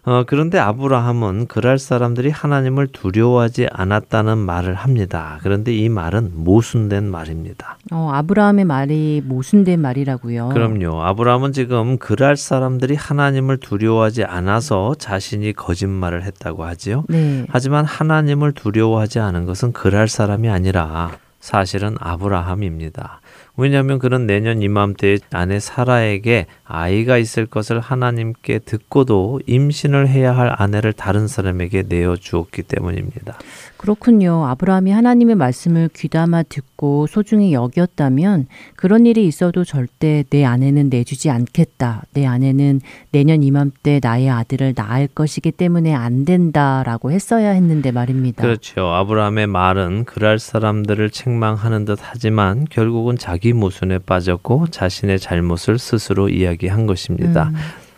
어, 0.07 0.23
그런데 0.25 0.61
아브라함은 0.61 1.49
그랄 1.49 1.81
사람들이 1.81 2.31
하나님을 2.31 2.87
두려워하지 2.87 3.66
않았다는 3.73 4.38
말을 4.38 4.75
합니다. 4.75 5.40
그런데 5.42 5.75
이 5.75 5.88
말은 5.88 6.31
모순된 6.33 7.11
말입니다. 7.11 7.77
어, 7.90 8.11
아브라함의 8.14 8.66
말이 8.66 9.21
모순된 9.25 9.81
말이라고요? 9.81 10.51
그럼요. 10.51 11.03
아브라함은 11.03 11.53
지금 11.53 11.99
그랄 11.99 12.37
사람들이 12.37 12.95
하나님을 12.95 13.57
두려워하지 13.57 14.23
않아서 14.23 14.95
자신이 14.97 15.53
거짓말을 15.55 16.23
했다고 16.23 16.62
하지요. 16.64 17.05
네. 17.09 17.45
하지만 17.49 17.85
하나님을 17.85 18.53
두려워하지 18.53 19.19
않은 19.19 19.45
것은 19.45 19.73
그랄 19.73 20.07
사람이 20.07 20.49
아니라 20.49 21.11
사실은 21.40 21.97
아브라함입니다. 21.99 23.21
왜냐하면 23.57 23.99
그는 23.99 24.27
내년 24.27 24.62
이맘때에 24.62 25.19
아내 25.33 25.59
사라에게 25.61 26.47
아이가 26.64 27.16
있을 27.16 27.47
것을 27.47 27.81
하나님께 27.81 28.61
듣고도 28.61 29.40
임신을 29.47 30.09
해야 30.09 30.37
할 30.37 30.53
아내를 30.57 30.92
다른 30.92 31.27
사람에게 31.27 31.85
내어 31.88 32.16
주었기 32.16 32.62
때문입니다. 32.62 33.38
그렇군요. 33.77 34.47
아브라함이 34.47 34.90
하나님의 34.90 35.37
말씀을 35.37 35.90
귀담아 35.95 36.45
듣고 36.45 37.07
소중히 37.07 37.53
여겼다면 37.53 38.47
그런 38.75 39.07
일이 39.07 39.27
있어도 39.27 39.64
절대 39.64 40.25
내 40.31 40.45
아내는 40.45 40.88
내주지 40.88 41.31
않겠다. 41.31 42.03
내 42.12 42.27
아내는 42.27 42.81
내년 43.12 43.42
이맘때 43.42 44.01
나의 44.03 44.31
아들을 44.31 44.75
낳을 44.77 45.09
것이기 45.09 45.53
때문에 45.53 45.95
안 45.95 46.25
된다라고 46.25 47.11
했어야 47.12 47.51
했는데 47.51 47.92
말입니다. 47.92 48.42
그렇죠. 48.42 48.87
아브라함의 48.88 49.47
말은 49.47 50.05
그럴 50.05 50.38
사람들을 50.38 51.11
책망하는 51.11 51.85
듯 51.85 51.99
하지만 52.03 52.66
결국은 52.69 53.16
자기 53.16 53.46
모순에 53.53 53.99
빠졌고 53.99 54.69
자신의 54.69 55.19
잘못을 55.19 55.79
스스로 55.79 56.29
이야기한 56.29 56.87
것입니다. 56.87 57.49
음. 57.49 57.55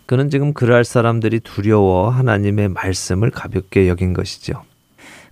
그는 0.06 0.30
지금 0.30 0.54
그럴 0.54 0.84
사람들이 0.84 1.40
두려워 1.40 2.08
하나님의 2.08 2.68
말씀을 2.70 3.30
가볍게 3.30 3.88
여긴 3.88 4.14
것이죠. 4.14 4.62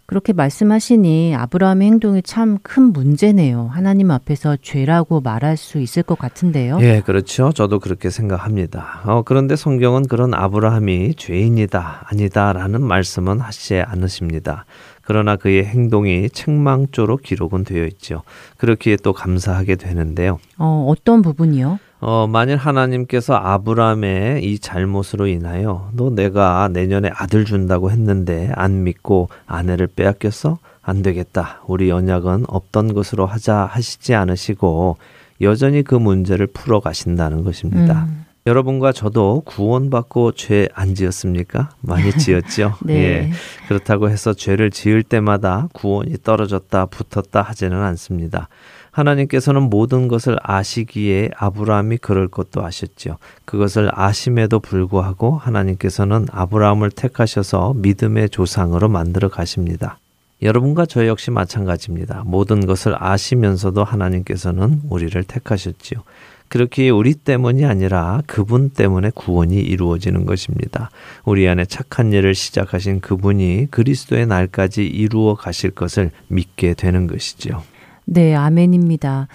그렇게 0.04 0.32
말씀하시니 0.32 1.34
아브라함의 1.34 1.88
행동이 1.88 2.22
참 2.22 2.58
큰 2.62 2.92
문제네요. 2.92 3.70
하나님 3.72 4.10
앞에서 4.12 4.56
죄라고 4.62 5.20
말할 5.20 5.56
수 5.56 5.80
있을 5.80 6.04
것 6.04 6.16
같은데요. 6.16 6.78
예, 6.80 7.02
그렇죠. 7.04 7.50
저도 7.52 7.80
그렇게 7.80 8.08
생각합니다. 8.10 9.00
어, 9.04 9.22
그런데 9.22 9.56
성경은 9.56 10.06
그런 10.06 10.32
아브라함이 10.32 11.14
죄인이다, 11.16 12.06
아니다라는 12.08 12.82
말씀은 12.82 13.40
하시지 13.40 13.80
않으십니다. 13.80 14.64
그러나 15.06 15.36
그의 15.36 15.64
행동이 15.64 16.28
책망조로 16.30 17.18
기록은 17.18 17.64
되어 17.64 17.86
있죠. 17.86 18.22
그렇기에 18.58 18.96
또 18.96 19.12
감사하게 19.12 19.76
되는데요. 19.76 20.38
어, 20.58 20.86
어떤 20.88 21.22
부분이요? 21.22 21.78
어, 22.00 22.26
만일 22.26 22.56
하나님께서 22.56 23.34
아브라함의 23.34 24.44
이 24.44 24.58
잘못으로 24.58 25.28
인하여 25.28 25.90
너 25.94 26.10
내가 26.10 26.68
내년에 26.72 27.10
아들 27.14 27.44
준다고 27.44 27.90
했는데 27.90 28.50
안 28.54 28.82
믿고 28.82 29.28
아내를 29.46 29.86
빼앗겼어? 29.86 30.58
안 30.82 31.02
되겠다. 31.02 31.62
우리 31.66 31.90
언약은 31.90 32.44
없던 32.48 32.92
것으로 32.92 33.26
하자 33.26 33.68
하시지 33.70 34.14
않으시고 34.14 34.98
여전히 35.40 35.82
그 35.82 35.94
문제를 35.94 36.48
풀어 36.48 36.80
가신다는 36.80 37.44
것입니다. 37.44 38.04
음. 38.04 38.25
여러분과 38.46 38.92
저도 38.92 39.42
구원받고 39.44 40.32
죄 40.32 40.68
안 40.74 40.94
지었습니까? 40.94 41.70
많이 41.80 42.12
지었죠. 42.16 42.74
네. 42.82 42.94
예. 42.94 43.30
그렇다고 43.68 44.08
해서 44.08 44.32
죄를 44.34 44.70
지을 44.70 45.02
때마다 45.02 45.68
구원이 45.72 46.18
떨어졌다, 46.22 46.86
붙었다 46.86 47.42
하지는 47.42 47.82
않습니다. 47.82 48.48
하나님께서는 48.92 49.62
모든 49.62 50.08
것을 50.08 50.38
아시기에 50.42 51.30
아브라함이 51.36 51.98
그럴 51.98 52.28
것도 52.28 52.64
아셨죠. 52.64 53.18
그것을 53.44 53.90
아심에도 53.92 54.60
불구하고 54.60 55.36
하나님께서는 55.36 56.26
아브라함을 56.30 56.92
택하셔서 56.92 57.74
믿음의 57.76 58.30
조상으로 58.30 58.88
만들어 58.88 59.28
가십니다. 59.28 59.98
여러분과 60.40 60.86
저 60.86 61.06
역시 61.06 61.30
마찬가지입니다. 61.30 62.22
모든 62.26 62.64
것을 62.64 62.94
아시면서도 62.98 63.84
하나님께서는 63.84 64.82
우리를 64.88 65.22
택하셨지요. 65.24 66.02
그렇게 66.48 66.90
우리 66.90 67.14
때문이 67.14 67.64
아니라 67.64 68.22
그분 68.26 68.70
때문에 68.70 69.10
구원이 69.14 69.56
이루어지는 69.56 70.26
것입니다. 70.26 70.90
우리 71.24 71.48
안에 71.48 71.64
착한 71.64 72.12
일을 72.12 72.34
시작하신 72.34 73.00
그분이 73.00 73.68
그리스도의 73.70 74.26
날까지 74.26 74.86
이루어 74.86 75.34
가실 75.34 75.70
것을 75.70 76.10
믿게 76.28 76.74
되는 76.74 77.06
것이지요. 77.06 77.62
네, 78.04 78.34
아멘입니다. 78.34 79.28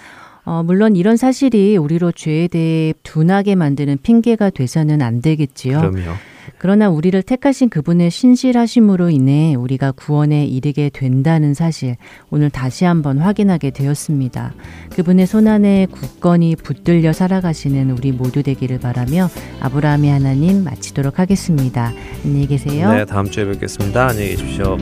어, 0.44 0.62
물론 0.64 0.96
이런 0.96 1.16
사실이 1.16 1.76
우리로 1.76 2.12
죄에 2.12 2.48
대해 2.48 2.94
둔하게 3.02 3.54
만드는 3.54 3.98
핑계가 4.02 4.50
돼서는 4.50 5.02
안 5.02 5.20
되겠지요. 5.20 5.78
그럼요. 5.78 6.14
그러나 6.62 6.88
우리를 6.88 7.20
택하신 7.24 7.70
그분의 7.70 8.12
신실하심으로 8.12 9.10
인해 9.10 9.56
우리가 9.56 9.90
구원에 9.90 10.46
이르게 10.46 10.90
된다는 10.90 11.54
사실 11.54 11.96
오늘 12.30 12.50
다시 12.50 12.84
한번 12.84 13.18
확인하게 13.18 13.70
되었습니다. 13.70 14.54
그분의 14.94 15.26
손안에 15.26 15.86
굳건히 15.90 16.54
붙들려 16.54 17.12
살아가시는 17.12 17.90
우리 17.90 18.12
모두 18.12 18.44
되기를 18.44 18.78
바라며 18.78 19.28
아브라함의 19.58 20.10
하나님 20.12 20.62
마치도록 20.62 21.18
하겠습니다. 21.18 21.92
안녕히 22.24 22.46
계세요. 22.46 22.92
네, 22.92 23.06
다음 23.06 23.28
주에 23.28 23.44
뵙겠습니다. 23.44 24.06
안녕히 24.06 24.28
계십시오. 24.28 24.76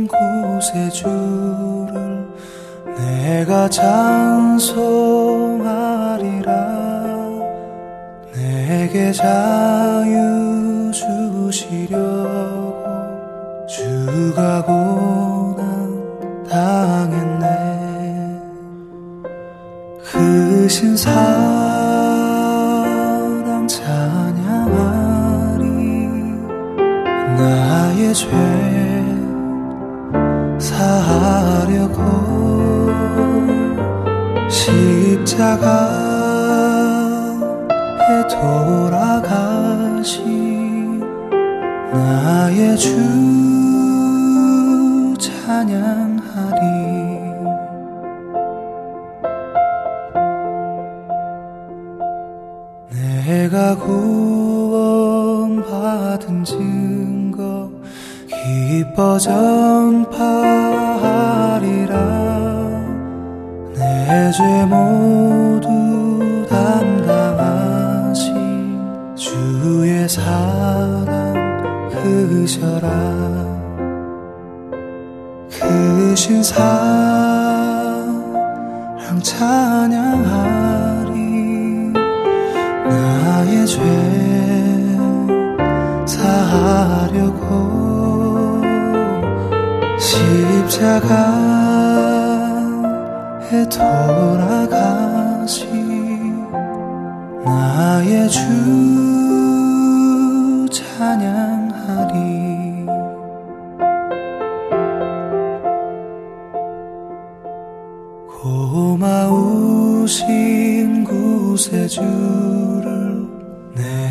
구세주를 0.09 1.11
내가 2.99 3.69
찬송하리라. 3.69 4.81
내게 8.35 9.13
자유 9.13 10.91
주시려고 10.93 12.85
주가 13.69 14.65
고난 14.65 15.65
당했네. 16.49 18.41
그 20.03 20.69
신사 20.69 21.70
죄 28.21 28.29
사하려고 30.59 32.03
십자가 34.51 36.10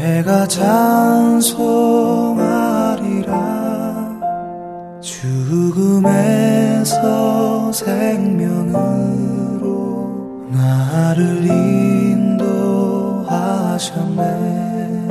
내가 0.09 0.47
찬송하리라. 0.47 1.69
죽음에서 5.01 6.11
생명으로 7.71 8.79
나를 10.51 11.45
인도하셨네. 11.45 12.49
하셨네 13.29 15.07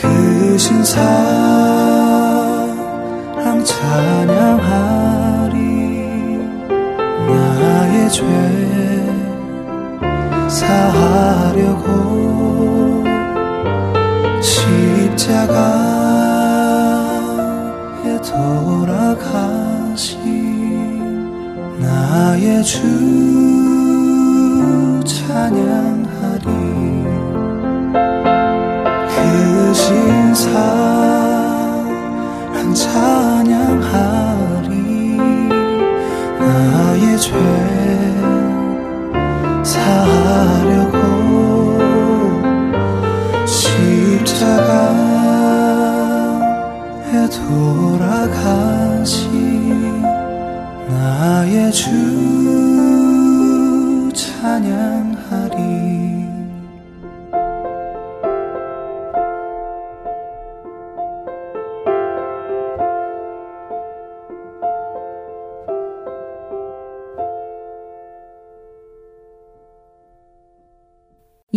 그 0.00 0.56
신 0.58 0.82
사랑 0.82 1.04
찬양하리. 3.64 5.60
나의 7.28 8.10
죄 8.10 8.24
사하려고 10.48 11.99
십자가에 15.20 15.60
돌아가신 18.22 20.16
나의 21.78 22.64
주 22.64 22.80
찬양하리. 25.04 26.46
그 29.14 29.74
신사랑 29.74 30.54
찬양하리. 32.74 34.70
나의 36.38 37.18
죄 37.18 37.69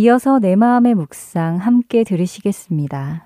이어서 0.04 0.38
내 0.38 0.54
마음의 0.54 0.96
묵상 0.96 1.56
함께 1.56 2.04
들으시겠습니다. 2.04 3.24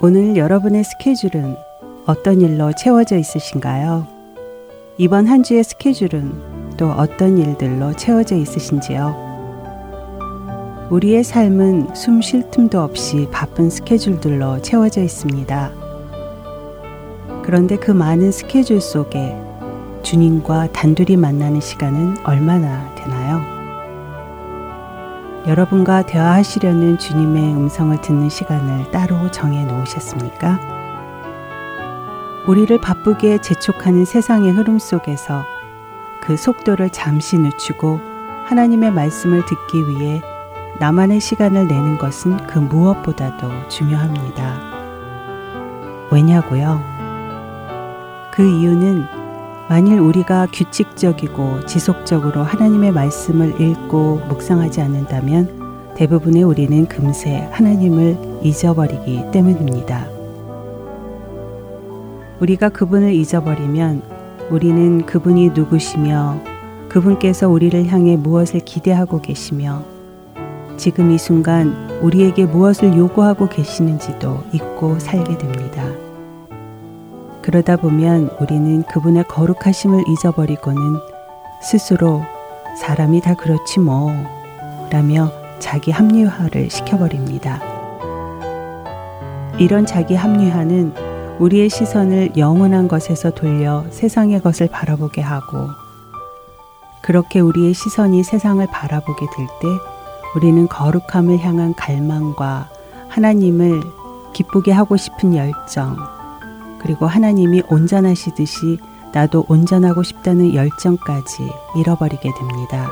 오늘 0.00 0.36
여러분의 0.36 0.84
스케줄은 0.84 1.56
어떤 2.06 2.40
일로 2.40 2.72
채워져 2.72 3.16
있으신가요? 3.16 4.06
이번 4.96 5.26
한 5.26 5.42
주의 5.42 5.64
스케줄은 5.64 6.76
또 6.76 6.88
어떤 6.92 7.36
일들로 7.36 7.96
채워져 7.96 8.36
있으신지요? 8.36 9.26
우리의 10.92 11.24
삶은 11.24 11.96
숨 11.96 12.20
쉴 12.20 12.48
틈도 12.52 12.80
없이 12.80 13.26
바쁜 13.32 13.70
스케줄들로 13.70 14.62
채워져 14.62 15.02
있습니다. 15.02 15.87
그런데 17.48 17.76
그 17.78 17.90
많은 17.90 18.30
스케줄 18.30 18.78
속에 18.78 19.34
주님과 20.02 20.70
단둘이 20.74 21.16
만나는 21.16 21.62
시간은 21.62 22.18
얼마나 22.22 22.94
되나요? 22.94 23.40
여러분과 25.46 26.02
대화하시려는 26.02 26.98
주님의 26.98 27.54
음성을 27.54 27.98
듣는 28.02 28.28
시간을 28.28 28.90
따로 28.90 29.30
정해 29.30 29.64
놓으셨습니까? 29.64 30.60
우리를 32.46 32.78
바쁘게 32.82 33.40
재촉하는 33.40 34.04
세상의 34.04 34.52
흐름 34.52 34.78
속에서 34.78 35.42
그 36.20 36.36
속도를 36.36 36.90
잠시 36.90 37.38
늦추고 37.38 37.98
하나님의 38.44 38.90
말씀을 38.90 39.46
듣기 39.46 39.88
위해 39.88 40.20
나만의 40.80 41.18
시간을 41.20 41.66
내는 41.66 41.96
것은 41.96 42.46
그 42.46 42.58
무엇보다도 42.58 43.68
중요합니다. 43.68 44.68
왜냐고요? 46.10 46.97
그 48.38 48.44
이유는 48.44 49.02
만일 49.68 49.98
우리가 49.98 50.46
규칙적이고 50.52 51.66
지속적으로 51.66 52.44
하나님의 52.44 52.92
말씀을 52.92 53.60
읽고 53.60 54.20
묵상하지 54.28 54.80
않는다면 54.80 55.94
대부분의 55.96 56.44
우리는 56.44 56.86
금세 56.86 57.48
하나님을 57.50 58.16
잊어버리기 58.44 59.32
때문입니다. 59.32 60.06
우리가 62.38 62.68
그분을 62.68 63.12
잊어버리면 63.12 64.02
우리는 64.50 65.04
그분이 65.04 65.50
누구시며 65.50 66.40
그분께서 66.88 67.48
우리를 67.48 67.88
향해 67.88 68.16
무엇을 68.16 68.60
기대하고 68.60 69.20
계시며 69.20 69.82
지금 70.76 71.10
이 71.10 71.18
순간 71.18 71.74
우리에게 72.02 72.46
무엇을 72.46 72.96
요구하고 72.96 73.48
계시는지도 73.48 74.44
잊고 74.52 74.96
살게 75.00 75.36
됩니다. 75.38 76.07
그러다 77.48 77.76
보면 77.76 78.28
우리는 78.40 78.82
그분의 78.82 79.24
거룩하심을 79.24 80.04
잊어버리고는 80.06 81.00
스스로 81.62 82.22
사람이 82.78 83.22
다 83.22 83.32
그렇지 83.32 83.80
뭐 83.80 84.12
라며 84.90 85.32
자기 85.58 85.90
합리화를 85.90 86.68
시켜버립니다. 86.68 87.62
이런 89.58 89.86
자기 89.86 90.14
합리화는 90.14 90.92
우리의 91.38 91.70
시선을 91.70 92.36
영원한 92.36 92.86
것에서 92.86 93.30
돌려 93.30 93.86
세상의 93.88 94.42
것을 94.42 94.68
바라보게 94.68 95.22
하고 95.22 95.70
그렇게 97.00 97.40
우리의 97.40 97.72
시선이 97.72 98.24
세상을 98.24 98.66
바라보게 98.66 99.24
될 99.34 99.46
때 99.62 99.68
우리는 100.36 100.68
거룩함을 100.68 101.38
향한 101.38 101.72
갈망과 101.74 102.68
하나님을 103.08 103.80
기쁘게 104.34 104.70
하고 104.70 104.98
싶은 104.98 105.34
열정, 105.34 105.96
그리고 106.80 107.06
하나님이 107.06 107.62
온전하시듯이 107.68 108.78
나도 109.12 109.44
온전하고 109.48 110.02
싶다는 110.02 110.54
열정까지 110.54 111.50
잃어버리게 111.76 112.30
됩니다. 112.38 112.90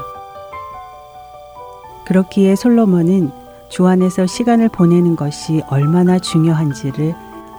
그렇기에 2.06 2.56
솔로몬은 2.56 3.30
주 3.68 3.86
안에서 3.86 4.26
시간을 4.26 4.68
보내는 4.68 5.16
것이 5.16 5.62
얼마나 5.68 6.18
중요한지를 6.18 7.14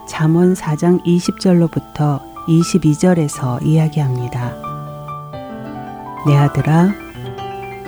잠언 0.07 0.53
4장 0.53 1.03
20절로부터 1.03 2.21
22절에서 2.47 3.61
이야기합니다. 3.65 4.55
내 6.25 6.35
아들아, 6.35 6.93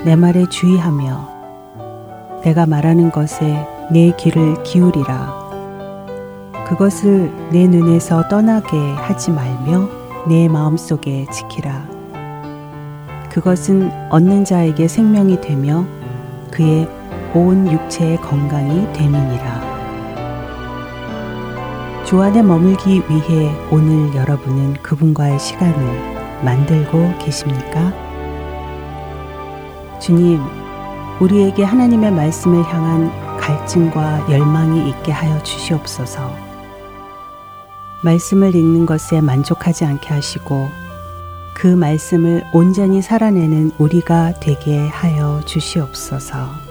내 0.04 0.16
말에 0.16 0.48
주의하며 0.50 2.42
내가 2.44 2.66
말하는 2.66 3.12
것에 3.12 3.68
내 3.92 4.12
귀를 4.18 4.62
기울이라. 4.64 5.39
그것을 6.70 7.32
내 7.52 7.68
눈에서 7.68 8.28
떠나게 8.28 8.78
하지 8.94 9.32
말며 9.32 9.90
내 10.28 10.48
마음속에 10.48 11.26
지키라. 11.32 11.90
그것은 13.32 13.92
얻는 14.12 14.46
자에게 14.46 14.88
생명이 14.88 15.42
되며 15.42 15.84
그의 16.52 16.88
온 17.34 17.72
육체의 17.72 18.18
건강이 18.18 18.94
됨이니라. 18.94 19.70
주 22.06 22.22
안에 22.22 22.44
머물기 22.44 23.02
위해 23.10 23.52
오늘 23.72 24.14
여러분은 24.14 24.74
그분과의 24.84 25.40
시간을 25.40 26.44
만들고 26.44 27.18
계십니까? 27.18 27.92
주님, 30.00 30.40
우리에게 31.20 31.64
하나님의 31.64 32.12
말씀을 32.12 32.64
향한 32.64 33.12
갈증과 33.40 34.32
열망이 34.32 34.88
있게 34.90 35.12
하여 35.12 35.42
주시옵소서. 35.42 36.49
말씀을 38.02 38.56
읽는 38.56 38.86
것에 38.86 39.22
만족하지 39.22 39.86
않게 39.86 40.10
하시고 40.10 40.70
그 41.54 41.68
말씀을 41.68 42.44
온전히 42.54 43.02
살아내는 43.02 43.72
우리가 43.78 44.36
되게 44.40 44.88
하여 44.88 45.42
주시옵소서. 45.46 46.69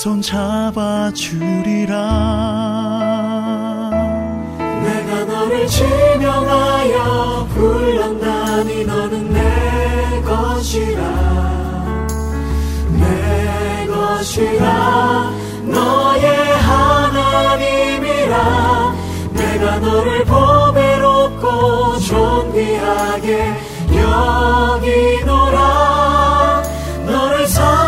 손 0.00 0.22
잡아주리라. 0.22 1.96
내가 4.84 5.24
너를 5.24 5.66
지명하여 5.66 7.48
불렀나니 7.52 8.84
너는 8.84 9.32
내 9.32 10.22
것이라. 10.22 11.02
내 12.92 13.86
것이라. 13.88 15.32
너의 15.64 16.26
하나님이라. 16.58 18.36
내가 19.32 19.78
너를 19.80 20.24
보배롭고 20.24 21.98
존귀하게 21.98 23.52
여기노라. 25.16 25.58
너를 27.04 27.48
사랑 27.48 27.87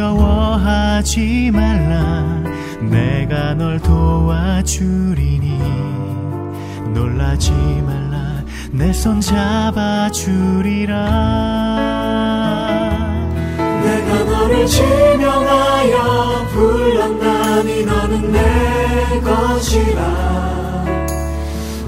두려워하지 0.00 1.50
말라. 1.52 2.24
내가 2.80 3.52
널 3.54 3.78
도와주리니 3.80 5.58
놀라지 6.94 7.52
말라. 7.52 8.42
내 8.72 8.90
손 8.92 9.20
잡아주리라. 9.20 10.94
내가 13.84 14.24
너를 14.24 14.66
지명하여 14.66 16.46
불렀나니 16.52 17.84
너는 17.84 18.32
내 18.32 19.20
것이라. 19.20 20.84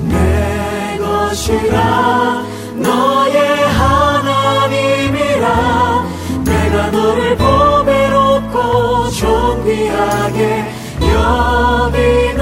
내 0.03 0.99
것이라. 0.99 2.45
너의 2.77 3.39
하나님이라. 3.79 5.47
내가 6.45 6.91
너를 6.91 7.37
보배롭고 7.37 7.72
존귀하게 9.11 10.65
여기노 11.01 12.42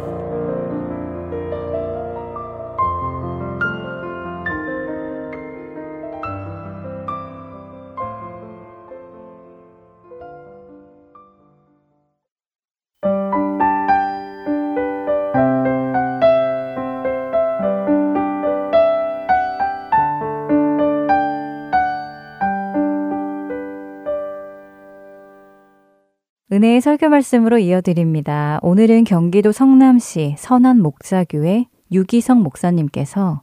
은혜의 26.61 26.79
설교 26.79 27.09
말씀으로 27.09 27.57
이어드립니다. 27.57 28.59
오늘은 28.61 29.03
경기도 29.03 29.51
성남시 29.51 30.35
선한 30.37 30.79
목자교회 30.79 31.65
유기성 31.91 32.43
목사님께서 32.43 33.41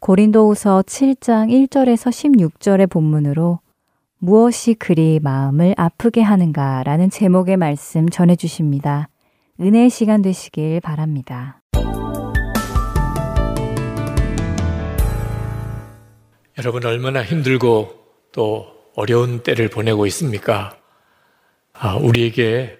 고린도후서 0.00 0.82
7장 0.82 1.48
1절에서 1.48 2.10
16절의 2.10 2.90
본문으로 2.90 3.60
무엇이 4.18 4.74
그리 4.74 5.20
마음을 5.22 5.74
아프게 5.78 6.20
하는가라는 6.20 7.08
제목의 7.08 7.56
말씀 7.56 8.10
전해 8.10 8.36
주십니다. 8.36 9.08
은혜의 9.58 9.88
시간 9.88 10.20
되시길 10.20 10.82
바랍니다. 10.82 11.62
여러분 16.58 16.84
얼마나 16.84 17.24
힘들고 17.24 17.88
또 18.32 18.66
어려운 18.96 19.42
때를 19.42 19.70
보내고 19.70 20.04
있습니까? 20.08 20.79
아, 21.82 21.94
우리에게 21.94 22.78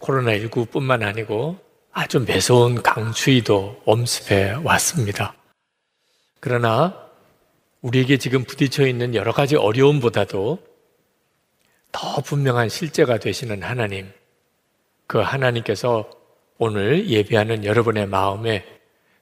코로나19뿐만 0.00 1.02
아니고 1.02 1.58
아주 1.92 2.18
매서운 2.20 2.82
강추위도 2.82 3.82
엄습해 3.84 4.52
왔습니다. 4.64 5.34
그러나 6.40 7.10
우리에게 7.82 8.16
지금 8.16 8.44
부딪혀 8.44 8.86
있는 8.86 9.14
여러 9.14 9.32
가지 9.32 9.54
어려움보다도 9.56 10.58
더 11.92 12.20
분명한 12.22 12.70
실제가 12.70 13.18
되시는 13.18 13.62
하나님, 13.62 14.10
그 15.06 15.18
하나님께서 15.18 16.08
오늘 16.56 17.10
예배하는 17.10 17.66
여러분의 17.66 18.06
마음에 18.06 18.64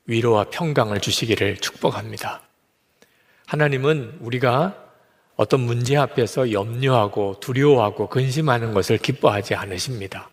위로와 0.07 0.51
평강을 0.51 1.01
주시기를 1.01 1.57
축복합니다. 1.57 2.43
하나님은 3.47 4.19
우리가 4.21 4.80
어떤 5.41 5.61
문제 5.61 5.97
앞에서 5.97 6.53
염려하고 6.53 7.41
두려워하고 7.41 8.11
근심하는 8.11 8.75
것을 8.75 8.99
기뻐하지 8.99 9.55
않으십니다. 9.55 10.29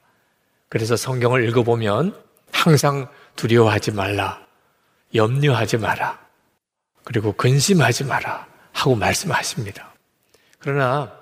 그래서 0.67 0.97
성경을 0.97 1.47
읽어보면 1.47 2.13
항상 2.51 3.07
두려워하지 3.37 3.91
말라, 3.91 4.45
염려하지 5.15 5.77
마라, 5.77 6.19
그리고 7.05 7.31
근심하지 7.31 8.03
마라 8.03 8.47
하고 8.73 8.95
말씀하십니다. 8.95 9.93
그러나 10.59 11.13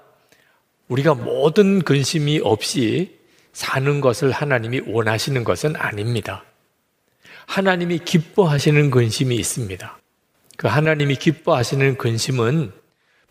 우리가 0.88 1.14
모든 1.14 1.84
근심이 1.84 2.40
없이 2.44 3.20
사는 3.54 4.02
것을 4.02 4.32
하나님이 4.32 4.82
원하시는 4.88 5.44
것은 5.44 5.76
아닙니다. 5.76 6.44
하나님이 7.46 8.00
기뻐하시는 8.00 8.90
근심이 8.90 9.36
있습니다. 9.36 10.00
그 10.58 10.68
하나님이 10.68 11.18
기뻐하시는 11.18 11.98
근심은 12.00 12.74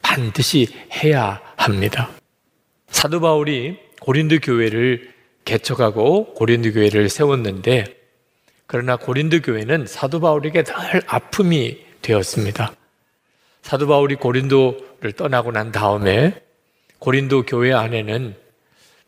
반드시 0.04 0.68
해야 0.92 1.40
합니다. 1.56 2.10
사도 2.88 3.20
바울이 3.20 3.78
고린도 4.00 4.38
교회를 4.40 5.12
개척하고 5.44 6.34
고린도 6.34 6.72
교회를 6.72 7.08
세웠는데 7.08 7.84
그러나 8.66 8.96
고린도 8.96 9.40
교회는 9.40 9.86
사도 9.86 10.20
바울에게 10.20 10.62
늘 10.62 11.02
아픔이 11.06 11.78
되었습니다. 12.02 12.74
사도 13.62 13.88
바울이 13.88 14.16
고린도를 14.16 15.12
떠나고 15.16 15.50
난 15.50 15.72
다음에 15.72 16.40
고린도 16.98 17.46
교회 17.46 17.72
안에는 17.72 18.36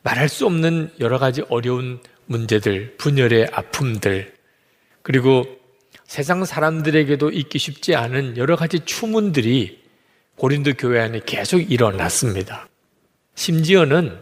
말할 0.03 0.29
수 0.29 0.47
없는 0.47 0.93
여러 1.01 1.19
가지 1.19 1.43
어려운 1.49 2.01
문제들, 2.27 2.97
분열의 2.97 3.49
아픔들, 3.53 4.35
그리고 5.03 5.45
세상 6.05 6.45
사람들에게도 6.45 7.31
있기 7.31 7.59
쉽지 7.59 7.95
않은 7.95 8.37
여러 8.37 8.57
가지 8.57 8.81
추문들이 8.81 9.86
고린도 10.37 10.75
교회 10.79 11.01
안에 11.01 11.21
계속 11.25 11.59
일어났습니다. 11.59 12.69
심지어는 13.35 14.21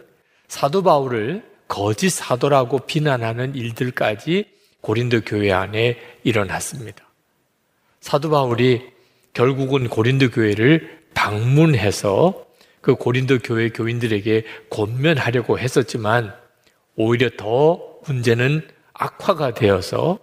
사도 0.49 0.83
바울을 0.83 1.45
거짓 1.67 2.11
사도라고 2.11 2.81
비난하는 2.81 3.55
일들까지 3.55 4.47
고린도 4.81 5.23
교회 5.23 5.51
안에 5.53 5.99
일어났습니다. 6.23 7.05
사도 8.01 8.31
바울이 8.31 8.83
결국은 9.33 9.89
고린도 9.89 10.31
교회를 10.31 11.05
방문해서 11.15 12.45
그 12.81 12.95
고린도 12.95 13.39
교회 13.39 13.71
교인들에게 13.71 14.45
권면하려고 14.71 15.59
했었지만 15.59 16.35
오히려 16.97 17.31
더 17.37 17.81
문제는 18.07 18.69
악화가 18.93 19.55
되어서 19.55 20.19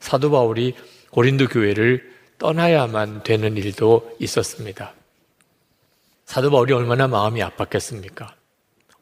사도 0.00 0.30
바울이 0.30 0.74
고린도 1.10 1.46
교회를 1.48 2.10
떠나야만 2.38 3.22
되는 3.22 3.56
일도 3.56 4.16
있었습니다. 4.18 4.94
사도 6.30 6.48
바울이 6.48 6.72
얼마나 6.72 7.08
마음이 7.08 7.40
아팠겠습니까? 7.40 8.28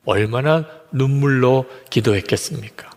얼마나 0.06 0.64
눈물로 0.92 1.66
기도했겠습니까? 1.90 2.90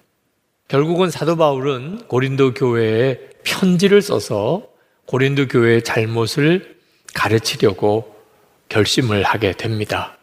결국은 0.69 1.11
사도 1.11 1.35
바울은 1.35 2.07
고린도 2.07 2.53
교회에 2.53 3.19
편지를 3.43 4.01
써서 4.01 4.69
고린도 5.07 5.49
교회의 5.49 5.83
잘못을 5.83 6.79
가르치려고 7.13 8.15
결심을 8.69 9.23
하게 9.23 9.51
됩니다. 9.51 10.17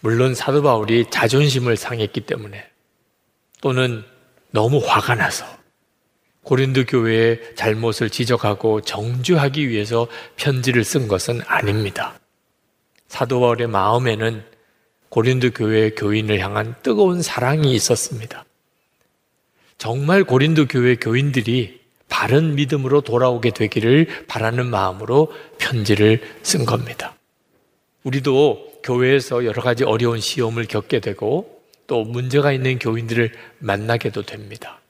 물론 0.00 0.34
사도 0.34 0.60
바울이 0.60 1.10
자존심을 1.10 1.76
상했기 1.76 2.22
때문에 2.22 2.66
또는 3.60 4.02
너무 4.50 4.78
화가 4.84 5.14
나서 5.14 5.46
고린도 6.42 6.86
교회의 6.86 7.54
잘못을 7.54 8.10
지적하고 8.10 8.80
정죄하기 8.80 9.68
위해서 9.68 10.08
편지를 10.34 10.82
쓴 10.82 11.06
것은 11.06 11.40
아닙니다. 11.46 12.17
사도 13.08 13.40
바울의 13.40 13.66
마음에는 13.68 14.44
고린도 15.08 15.50
교회의 15.50 15.94
교인을 15.94 16.38
향한 16.38 16.74
뜨거운 16.82 17.22
사랑이 17.22 17.74
있었습니다. 17.74 18.44
정말 19.78 20.24
고린도 20.24 20.66
교회 20.66 20.96
교인들이 20.96 21.80
바른 22.08 22.54
믿음으로 22.54 23.00
돌아오게 23.00 23.50
되기를 23.50 24.06
바라는 24.26 24.66
마음으로 24.66 25.32
편지를 25.58 26.20
쓴 26.42 26.64
겁니다. 26.64 27.16
우리도 28.02 28.80
교회에서 28.82 29.44
여러 29.44 29.62
가지 29.62 29.84
어려운 29.84 30.20
시험을 30.20 30.66
겪게 30.66 31.00
되고 31.00 31.60
또 31.86 32.04
문제가 32.04 32.52
있는 32.52 32.78
교인들을 32.78 33.32
만나게도 33.58 34.22
됩니다. 34.22 34.80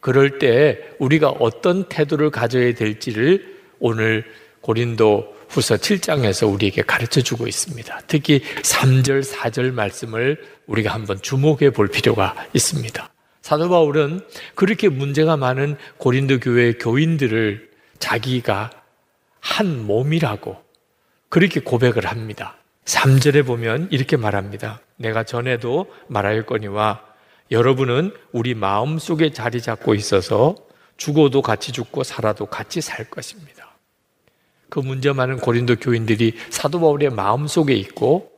그럴 0.00 0.38
때 0.38 0.78
우리가 0.98 1.30
어떤 1.30 1.88
태도를 1.88 2.30
가져야 2.30 2.74
될지를 2.74 3.58
오늘 3.78 4.24
고린도 4.60 5.41
후서 5.52 5.76
7장에서 5.76 6.50
우리에게 6.50 6.82
가르쳐 6.82 7.20
주고 7.20 7.46
있습니다. 7.46 8.00
특히 8.06 8.42
3절, 8.62 9.22
4절 9.22 9.72
말씀을 9.72 10.42
우리가 10.66 10.92
한번 10.92 11.20
주목해 11.20 11.70
볼 11.70 11.88
필요가 11.88 12.34
있습니다. 12.54 13.10
사도 13.42 13.68
바울은 13.68 14.20
그렇게 14.54 14.88
문제가 14.88 15.36
많은 15.36 15.76
고린도 15.98 16.40
교회 16.40 16.72
교인들을 16.72 17.70
자기가 17.98 18.70
한 19.40 19.84
몸이라고 19.84 20.56
그렇게 21.28 21.60
고백을 21.60 22.06
합니다. 22.06 22.56
3절에 22.86 23.44
보면 23.44 23.88
이렇게 23.90 24.16
말합니다. 24.16 24.80
내가 24.96 25.22
전에도 25.24 25.86
말하였거니와 26.08 27.02
여러분은 27.50 28.14
우리 28.32 28.54
마음 28.54 28.98
속에 28.98 29.32
자리 29.32 29.60
잡고 29.60 29.94
있어서 29.94 30.56
죽어도 30.96 31.42
같이 31.42 31.72
죽고 31.72 32.04
살아도 32.04 32.46
같이 32.46 32.80
살 32.80 33.04
것입니다. 33.10 33.61
그 34.72 34.80
문제 34.80 35.12
많은 35.12 35.36
고린도 35.36 35.76
교인들이 35.76 36.32
사도 36.48 36.80
바울의 36.80 37.10
마음 37.10 37.46
속에 37.46 37.74
있고 37.74 38.30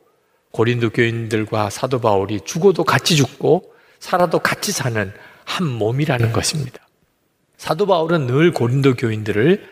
고린도 0.51 0.89
교인들과 0.89 1.69
사도 1.69 2.01
바울이 2.01 2.41
죽어도 2.43 2.83
같이 2.83 3.15
죽고 3.15 3.73
살아도 3.99 4.39
같이 4.39 4.73
사는 4.73 5.13
한 5.45 5.65
몸이라는 5.65 6.33
것입니다. 6.33 6.85
사도 7.55 7.85
바울은 7.85 8.27
늘 8.27 8.51
고린도 8.51 8.95
교인들을 8.95 9.65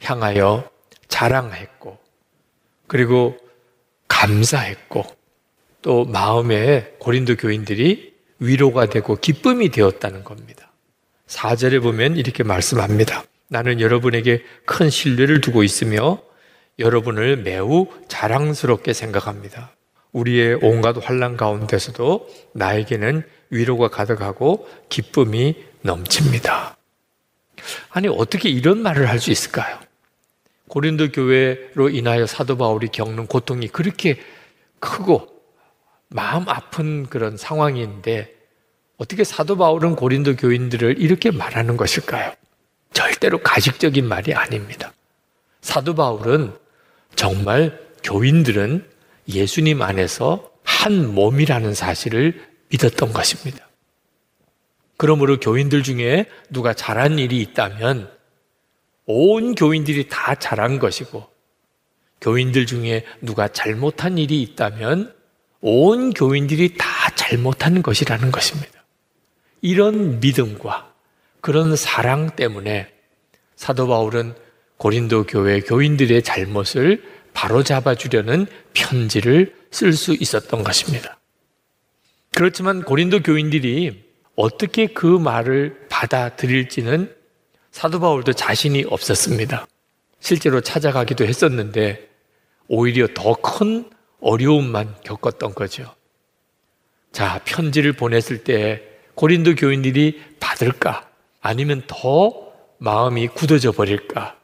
향하여 0.00 0.70
자랑했고, 1.08 1.98
그리고 2.86 3.36
감사했고, 4.08 5.04
또 5.82 6.06
마음에 6.06 6.94
고린도 6.98 7.36
교인들이 7.36 8.14
위로가 8.38 8.86
되고 8.86 9.16
기쁨이 9.16 9.68
되었다는 9.68 10.24
겁니다. 10.24 10.72
4절에 11.26 11.82
보면 11.82 12.16
이렇게 12.16 12.42
말씀합니다. 12.42 13.24
나는 13.50 13.80
여러분에게 13.80 14.44
큰 14.64 14.88
신뢰를 14.90 15.40
두고 15.40 15.64
있으며 15.64 16.22
여러분을 16.78 17.36
매우 17.38 17.88
자랑스럽게 18.08 18.92
생각합니다. 18.92 19.72
우리의 20.12 20.60
온갖 20.62 20.96
환란 21.02 21.36
가운데서도 21.36 22.28
나에게는 22.54 23.24
위로가 23.50 23.88
가득하고 23.88 24.68
기쁨이 24.88 25.56
넘칩니다. 25.82 26.76
아니 27.90 28.06
어떻게 28.08 28.48
이런 28.48 28.78
말을 28.82 29.08
할 29.08 29.18
수 29.18 29.30
있을까요? 29.32 29.78
고린도 30.68 31.10
교회로 31.10 31.90
인하여 31.90 32.26
사도 32.26 32.56
바울이 32.56 32.88
겪는 32.88 33.26
고통이 33.26 33.66
그렇게 33.68 34.20
크고 34.78 35.26
마음 36.08 36.48
아픈 36.48 37.06
그런 37.06 37.36
상황인데 37.36 38.32
어떻게 38.96 39.24
사도 39.24 39.56
바울은 39.56 39.96
고린도 39.96 40.36
교인들을 40.36 41.00
이렇게 41.02 41.32
말하는 41.32 41.76
것일까요? 41.76 42.32
절대로 42.92 43.38
가식적인 43.38 44.06
말이 44.06 44.34
아닙니다. 44.34 44.92
사도 45.60 45.94
바울은 45.94 46.52
정말 47.14 47.78
교인들은 48.02 48.88
예수님 49.28 49.82
안에서 49.82 50.50
한 50.64 51.14
몸이라는 51.14 51.74
사실을 51.74 52.48
믿었던 52.68 53.12
것입니다. 53.12 53.68
그러므로 54.96 55.40
교인들 55.40 55.82
중에 55.82 56.26
누가 56.50 56.74
잘한 56.74 57.18
일이 57.18 57.40
있다면 57.40 58.10
온 59.06 59.54
교인들이 59.54 60.08
다 60.08 60.34
잘한 60.34 60.78
것이고 60.78 61.26
교인들 62.20 62.66
중에 62.66 63.04
누가 63.20 63.48
잘못한 63.48 64.18
일이 64.18 64.42
있다면 64.42 65.14
온 65.62 66.12
교인들이 66.12 66.76
다 66.76 66.86
잘못한 67.14 67.82
것이라는 67.82 68.30
것입니다. 68.30 68.84
이런 69.62 70.20
믿음과 70.20 70.89
그런 71.40 71.76
사랑 71.76 72.30
때문에 72.36 72.88
사도 73.56 73.86
바울은 73.86 74.34
고린도 74.76 75.26
교회 75.26 75.60
교인들의 75.60 76.22
잘못을 76.22 77.02
바로잡아 77.34 77.94
주려는 77.94 78.46
편지를 78.72 79.54
쓸 79.70 79.92
수 79.92 80.14
있었던 80.14 80.64
것입니다. 80.64 81.18
그렇지만 82.32 82.82
고린도 82.82 83.22
교인들이 83.22 84.04
어떻게 84.36 84.86
그 84.86 85.06
말을 85.06 85.86
받아들일지는 85.88 87.14
사도 87.70 88.00
바울도 88.00 88.32
자신이 88.32 88.84
없었습니다. 88.88 89.66
실제로 90.20 90.60
찾아가기도 90.60 91.24
했었는데 91.24 92.08
오히려 92.68 93.06
더 93.14 93.34
큰 93.34 93.90
어려움만 94.20 94.96
겪었던 95.04 95.54
거죠. 95.54 95.94
자, 97.12 97.40
편지를 97.44 97.92
보냈을 97.92 98.44
때 98.44 98.82
고린도 99.14 99.56
교인들이 99.56 100.20
받을까? 100.38 101.09
아니면 101.40 101.82
더 101.86 102.52
마음이 102.78 103.28
굳어져 103.28 103.72
버릴까? 103.72 104.36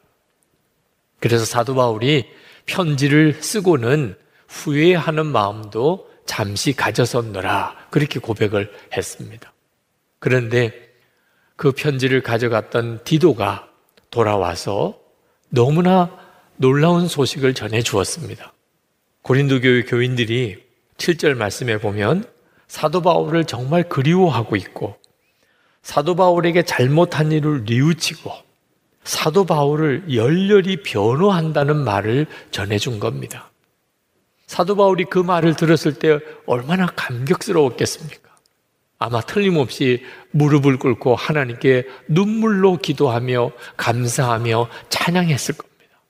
그래서 1.19 1.45
사도 1.45 1.75
바울이 1.75 2.27
편지를 2.65 3.41
쓰고는 3.41 4.15
후회하는 4.47 5.25
마음도 5.25 6.09
잠시 6.25 6.73
가졌었노라. 6.73 7.87
그렇게 7.89 8.19
고백을 8.19 8.71
했습니다. 8.95 9.53
그런데 10.19 10.71
그 11.55 11.71
편지를 11.71 12.21
가져갔던 12.21 13.03
디도가 13.03 13.69
돌아와서 14.11 14.99
너무나 15.49 16.17
놀라운 16.57 17.07
소식을 17.07 17.53
전해 17.53 17.81
주었습니다. 17.81 18.53
고린도 19.21 19.61
교회 19.61 19.83
교인들이 19.83 20.63
7절 20.97 21.35
말씀에 21.35 21.77
보면 21.77 22.25
사도 22.67 23.01
바울을 23.01 23.45
정말 23.45 23.87
그리워하고 23.87 24.55
있고 24.55 24.97
사도 25.87 26.15
바울에게 26.15 26.63
잘못한 26.63 27.31
일을 27.31 27.63
뉘우치고 27.63 28.29
사도 29.05 29.45
바울을 29.45 30.13
열렬히 30.13 30.83
변호한다는 30.83 31.77
말을 31.77 32.25
전해준 32.51 32.99
겁니다. 32.99 33.51
사도 34.47 34.75
바울이 34.75 35.05
그 35.05 35.17
말을 35.17 35.55
들었을 35.55 35.93
때 35.93 36.19
얼마나 36.45 36.87
감격스러웠겠습니까? 36.87 38.35
아마 38.99 39.21
틀림없이 39.21 40.03
무릎을 40.31 40.77
꿇고 40.77 41.15
하나님께 41.15 41.87
눈물로 42.09 42.79
기도하며 42.79 43.51
감사하며 43.77 44.69
찬양했을 44.89 45.55
겁니다. 45.55 46.01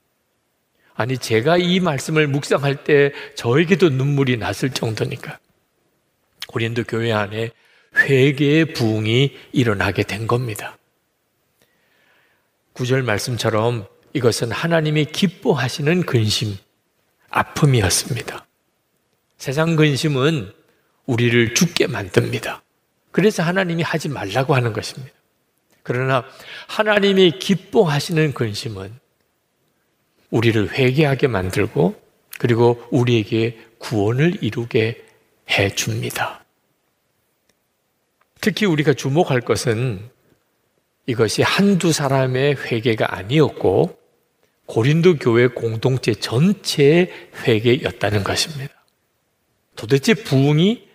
아니, 0.95 1.19
제가 1.19 1.57
이 1.57 1.79
말씀을 1.81 2.25
묵상할 2.25 2.83
때 2.83 3.11
저에게도 3.35 3.89
눈물이 3.89 4.37
났을 4.37 4.71
정도니까. 4.71 5.37
고린도 6.47 6.85
교회 6.85 7.11
안에 7.11 7.51
회개의 7.97 8.73
부흥이 8.73 9.35
일어나게 9.51 10.03
된 10.03 10.27
겁니다. 10.27 10.77
구절 12.73 13.03
말씀처럼 13.03 13.87
이것은 14.13 14.51
하나님이 14.51 15.05
기뻐하시는 15.05 16.05
근심, 16.05 16.55
아픔이었습니다. 17.29 18.45
세상 19.37 19.75
근심은 19.75 20.53
우리를 21.05 21.53
죽게 21.53 21.87
만듭니다. 21.87 22.63
그래서 23.11 23.43
하나님이 23.43 23.83
하지 23.83 24.09
말라고 24.09 24.55
하는 24.55 24.73
것입니다. 24.73 25.13
그러나 25.83 26.23
하나님이 26.67 27.39
기뻐하시는 27.39 28.33
근심은 28.33 28.93
우리를 30.29 30.73
회개하게 30.73 31.27
만들고 31.27 31.95
그리고 32.37 32.85
우리에게 32.91 33.57
구원을 33.79 34.39
이루게 34.41 35.03
해 35.49 35.69
줍니다. 35.69 36.43
특히 38.47 38.65
우리가 38.65 38.93
주목할 38.93 39.41
것은 39.41 40.09
이것이 41.05 41.41
한두 41.41 41.91
사람의 41.91 42.55
회개가 42.55 43.13
아니었고 43.13 43.99
고린도 44.67 45.17
교회 45.17 45.47
공동체 45.47 46.13
전체의 46.13 47.11
회개였다는 47.45 48.23
것입니다. 48.23 48.73
도대체 49.75 50.13
부흥이 50.13 50.87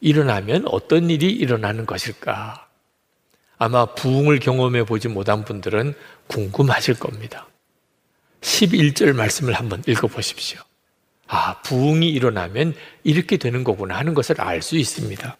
일어나면 0.00 0.68
어떤 0.68 1.10
일이 1.10 1.32
일어나는 1.32 1.84
것일까? 1.84 2.68
아마 3.58 3.86
부흥을 3.86 4.38
경험해 4.38 4.84
보지 4.84 5.08
못한 5.08 5.44
분들은 5.44 5.94
궁금하실 6.28 7.00
겁니다. 7.00 7.48
11절 8.40 9.14
말씀을 9.14 9.54
한번 9.54 9.82
읽어 9.88 10.06
보십시오. 10.06 10.60
아, 11.26 11.60
부흥이 11.62 12.08
일어나면 12.08 12.72
이렇게 13.02 13.36
되는 13.36 13.64
거구나 13.64 13.98
하는 13.98 14.14
것을 14.14 14.40
알 14.40 14.62
수 14.62 14.76
있습니다. 14.76 15.36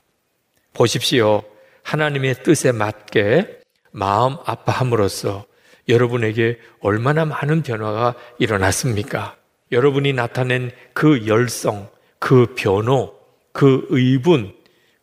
보십시오. 0.75 1.45
하나님의 1.83 2.43
뜻에 2.43 2.73
맞게 2.73 3.61
마음 3.93 4.37
아파함으로써 4.45 5.45
여러분에게 5.89 6.59
얼마나 6.81 7.25
많은 7.25 7.63
변화가 7.63 8.15
일어났습니까? 8.39 9.37
여러분이 9.73 10.13
나타낸 10.13 10.71
그 10.93 11.27
열성, 11.27 11.89
그 12.19 12.55
변호, 12.57 13.15
그 13.53 13.87
의분, 13.91 14.55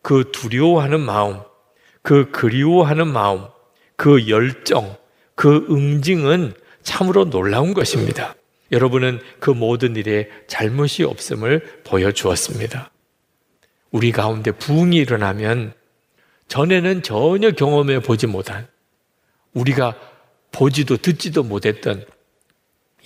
그 0.02 0.30
두려워하는 0.32 1.00
마음, 1.00 1.40
그 2.02 2.30
그리워하는 2.30 3.08
마음, 3.08 3.46
그 3.96 4.28
열정, 4.28 4.96
그 5.34 5.66
응징은 5.70 6.54
참으로 6.82 7.28
놀라운 7.28 7.74
것입니다. 7.74 8.34
여러분은 8.72 9.20
그 9.40 9.50
모든 9.50 9.96
일에 9.96 10.28
잘못이 10.46 11.04
없음을 11.04 11.82
보여주었습니다. 11.84 12.90
우리 13.90 14.12
가운데 14.12 14.50
부흥이 14.50 14.96
일어나면 14.96 15.72
전에는 16.48 17.02
전혀 17.02 17.52
경험해 17.52 18.00
보지 18.00 18.26
못한 18.26 18.66
우리가 19.52 19.94
보지도 20.50 20.96
듣지도 20.96 21.42
못했던 21.42 22.04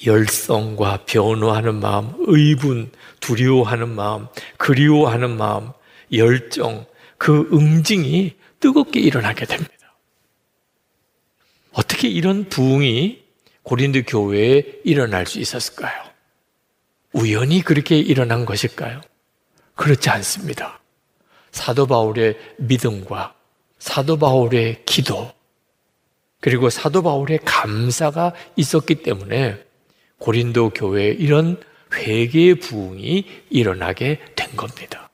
열성과 0.06 1.04
변호하는 1.06 1.76
마음, 1.76 2.14
의분, 2.20 2.90
두려워하는 3.20 3.88
마음, 3.88 4.26
그리워하는 4.56 5.36
마음, 5.36 5.70
열정, 6.12 6.86
그 7.18 7.48
응징이 7.52 8.34
뜨겁게 8.58 9.00
일어나게 9.00 9.44
됩니다. 9.44 9.72
어떻게 11.72 12.08
이런 12.08 12.48
부흥이 12.48 13.22
고린도 13.62 14.02
교회에 14.02 14.80
일어날 14.84 15.26
수 15.26 15.38
있었을까요? 15.38 16.02
우연히 17.12 17.62
그렇게 17.62 17.98
일어난 17.98 18.44
것일까요? 18.44 19.00
그렇지 19.74 20.10
않습니다. 20.10 20.81
사도 21.52 21.86
바울의 21.86 22.36
믿음과 22.56 23.34
사도 23.78 24.16
바울의 24.16 24.84
기도, 24.84 25.30
그리고 26.40 26.70
사도 26.70 27.02
바울의 27.02 27.40
감사가 27.44 28.32
있었기 28.56 28.96
때문에 29.02 29.58
고린도 30.18 30.70
교회에 30.70 31.08
이런 31.10 31.60
회개의 31.92 32.56
부흥이 32.56 33.26
일어나게 33.50 34.20
된 34.34 34.56
겁니다. 34.56 35.10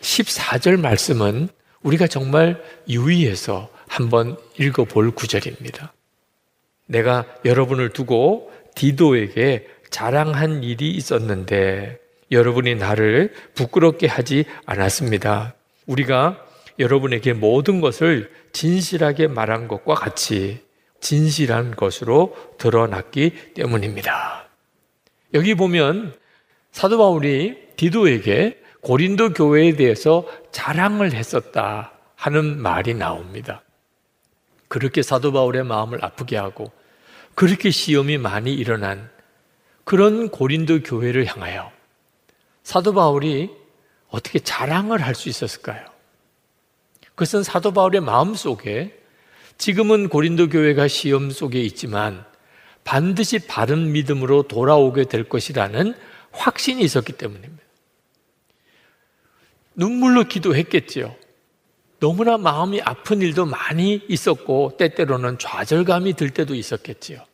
14절 0.00 0.80
말씀은 0.80 1.48
우리가 1.82 2.06
정말 2.06 2.62
유의해서 2.88 3.70
한번 3.86 4.36
읽어볼 4.58 5.12
구절입니다. 5.12 5.92
내가 6.86 7.26
여러분을 7.44 7.90
두고 7.90 8.52
디도에게 8.74 9.68
자랑한 9.90 10.62
일이 10.62 10.90
있었는데 10.90 12.01
여러분이 12.32 12.74
나를 12.74 13.32
부끄럽게 13.54 14.08
하지 14.08 14.44
않았습니다. 14.66 15.54
우리가 15.86 16.44
여러분에게 16.78 17.34
모든 17.34 17.80
것을 17.80 18.32
진실하게 18.52 19.28
말한 19.28 19.68
것과 19.68 19.94
같이 19.94 20.62
진실한 21.00 21.76
것으로 21.76 22.34
드러났기 22.58 23.54
때문입니다. 23.54 24.48
여기 25.34 25.54
보면 25.54 26.14
사도 26.70 26.98
바울이 26.98 27.56
디도에게 27.76 28.58
고린도 28.80 29.34
교회에 29.34 29.76
대해서 29.76 30.26
자랑을 30.50 31.12
했었다 31.12 31.92
하는 32.16 32.60
말이 32.60 32.94
나옵니다. 32.94 33.62
그렇게 34.68 35.02
사도 35.02 35.32
바울의 35.32 35.64
마음을 35.64 36.04
아프게 36.04 36.36
하고 36.36 36.72
그렇게 37.34 37.70
시험이 37.70 38.18
많이 38.18 38.54
일어난 38.54 39.10
그런 39.84 40.30
고린도 40.30 40.82
교회를 40.82 41.26
향하여 41.26 41.70
사도 42.62 42.92
바울이 42.92 43.50
어떻게 44.08 44.38
자랑을 44.38 45.02
할 45.02 45.14
수 45.14 45.28
있었을까요? 45.28 45.84
그것은 47.10 47.42
사도 47.42 47.72
바울의 47.72 48.00
마음 48.00 48.34
속에 48.34 48.98
지금은 49.58 50.08
고린도 50.08 50.48
교회가 50.48 50.88
시험 50.88 51.30
속에 51.30 51.60
있지만 51.60 52.24
반드시 52.84 53.38
바른 53.38 53.92
믿음으로 53.92 54.44
돌아오게 54.44 55.04
될 55.04 55.28
것이라는 55.28 55.94
확신이 56.32 56.82
있었기 56.82 57.12
때문입니다. 57.12 57.62
눈물로 59.74 60.24
기도했겠지요. 60.24 61.14
너무나 62.00 62.36
마음이 62.36 62.80
아픈 62.82 63.22
일도 63.22 63.46
많이 63.46 64.02
있었고 64.08 64.76
때때로는 64.76 65.38
좌절감이 65.38 66.14
들 66.14 66.30
때도 66.30 66.54
있었겠지요. 66.54 67.24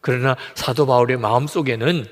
그러나 0.00 0.36
사도 0.54 0.86
바울의 0.86 1.16
마음 1.16 1.46
속에는 1.48 2.06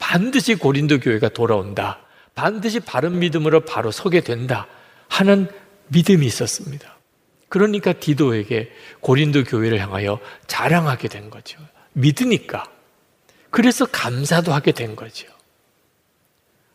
반드시 0.00 0.56
고린도 0.56 0.98
교회가 0.98 1.28
돌아온다. 1.28 2.00
반드시 2.34 2.80
바른 2.80 3.20
믿음으로 3.20 3.60
바로 3.60 3.92
서게 3.92 4.22
된다. 4.22 4.66
하는 5.08 5.48
믿음이 5.88 6.26
있었습니다. 6.26 6.98
그러니까 7.48 7.92
디도에게 7.92 8.72
고린도 9.00 9.44
교회를 9.44 9.78
향하여 9.78 10.18
자랑하게 10.48 11.08
된 11.08 11.30
거죠. 11.30 11.60
믿으니까. 11.92 12.64
그래서 13.50 13.86
감사도 13.86 14.52
하게 14.52 14.72
된 14.72 14.96
거죠. 14.96 15.28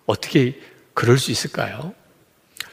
어떻게 0.05 0.59
그럴 0.93 1.17
수 1.17 1.31
있을까요? 1.31 1.93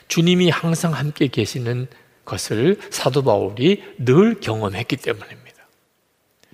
주님이 0.08 0.50
항상 0.50 0.92
함께 0.94 1.28
계시는 1.28 1.86
것을 2.24 2.78
사도 2.90 3.22
바울이 3.22 3.82
늘 3.98 4.40
경험했기 4.40 4.96
때문입니다. 4.96 5.62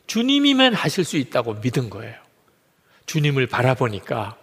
주님이면 0.06 0.74
하실 0.74 1.04
수 1.04 1.16
있다고 1.16 1.54
믿은 1.54 1.90
거예요. 1.90 2.27
주님을 3.08 3.48
바라보니까 3.48 4.36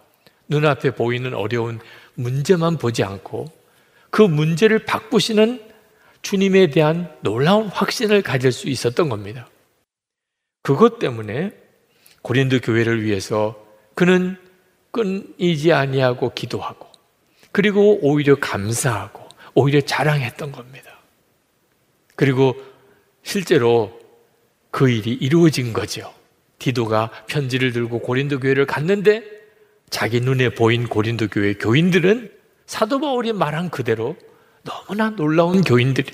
눈앞에 0.49 0.91
보이는 0.91 1.33
어려운 1.33 1.79
문제만 2.15 2.77
보지 2.77 3.03
않고 3.03 3.45
그 4.09 4.21
문제를 4.21 4.85
바꾸시는 4.85 5.63
주님에 6.21 6.71
대한 6.71 7.15
놀라운 7.21 7.67
확신을 7.67 8.21
가질 8.23 8.51
수 8.51 8.67
있었던 8.67 9.07
겁니다. 9.09 9.47
그것 10.63 10.97
때문에 10.97 11.51
고린도 12.23 12.61
교회를 12.61 13.03
위해서 13.03 13.55
그는 13.93 14.35
끊이지 14.91 15.71
아니하고 15.71 16.33
기도하고 16.33 16.87
그리고 17.51 17.99
오히려 18.01 18.35
감사하고 18.39 19.29
오히려 19.53 19.81
자랑했던 19.81 20.51
겁니다. 20.51 20.91
그리고 22.15 22.55
실제로 23.21 23.99
그 24.71 24.89
일이 24.89 25.11
이루어진 25.13 25.71
거죠. 25.71 26.14
디도가 26.59 27.11
편지를 27.27 27.71
들고 27.71 27.99
고린도 27.99 28.39
교회를 28.39 28.65
갔는데 28.65 29.23
자기 29.89 30.19
눈에 30.21 30.49
보인 30.49 30.87
고린도 30.87 31.27
교회 31.27 31.53
교인들은 31.53 32.31
사도 32.65 32.99
바울이 32.99 33.33
말한 33.33 33.69
그대로 33.69 34.15
너무나 34.63 35.11
놀라운 35.11 35.61
교인들이 35.61 36.11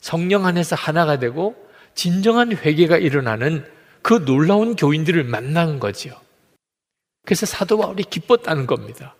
성령 0.00 0.46
안에서 0.46 0.74
하나가 0.74 1.18
되고 1.18 1.54
진정한 1.94 2.52
회개가 2.52 2.98
일어나는 2.98 3.64
그 4.02 4.24
놀라운 4.24 4.74
교인들을 4.74 5.22
만난 5.24 5.78
거지요. 5.78 6.14
그래서 7.24 7.46
사도 7.46 7.78
바울이 7.78 8.02
기뻤다는 8.02 8.66
겁니다. 8.66 9.14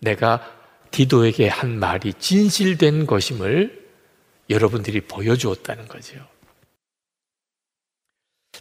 내가 0.00 0.54
디도에게 0.90 1.48
한 1.48 1.78
말이 1.78 2.12
진실된 2.14 3.06
것임을 3.06 3.86
여러분들이 4.50 5.02
보여주었다는 5.02 5.86
거죠. 5.86 6.18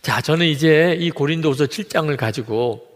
자, 0.07 0.21
저는 0.21 0.45
이제 0.45 0.95
이 0.97 1.11
고린도서 1.11 1.65
7장을 1.65 2.15
가지고 2.15 2.87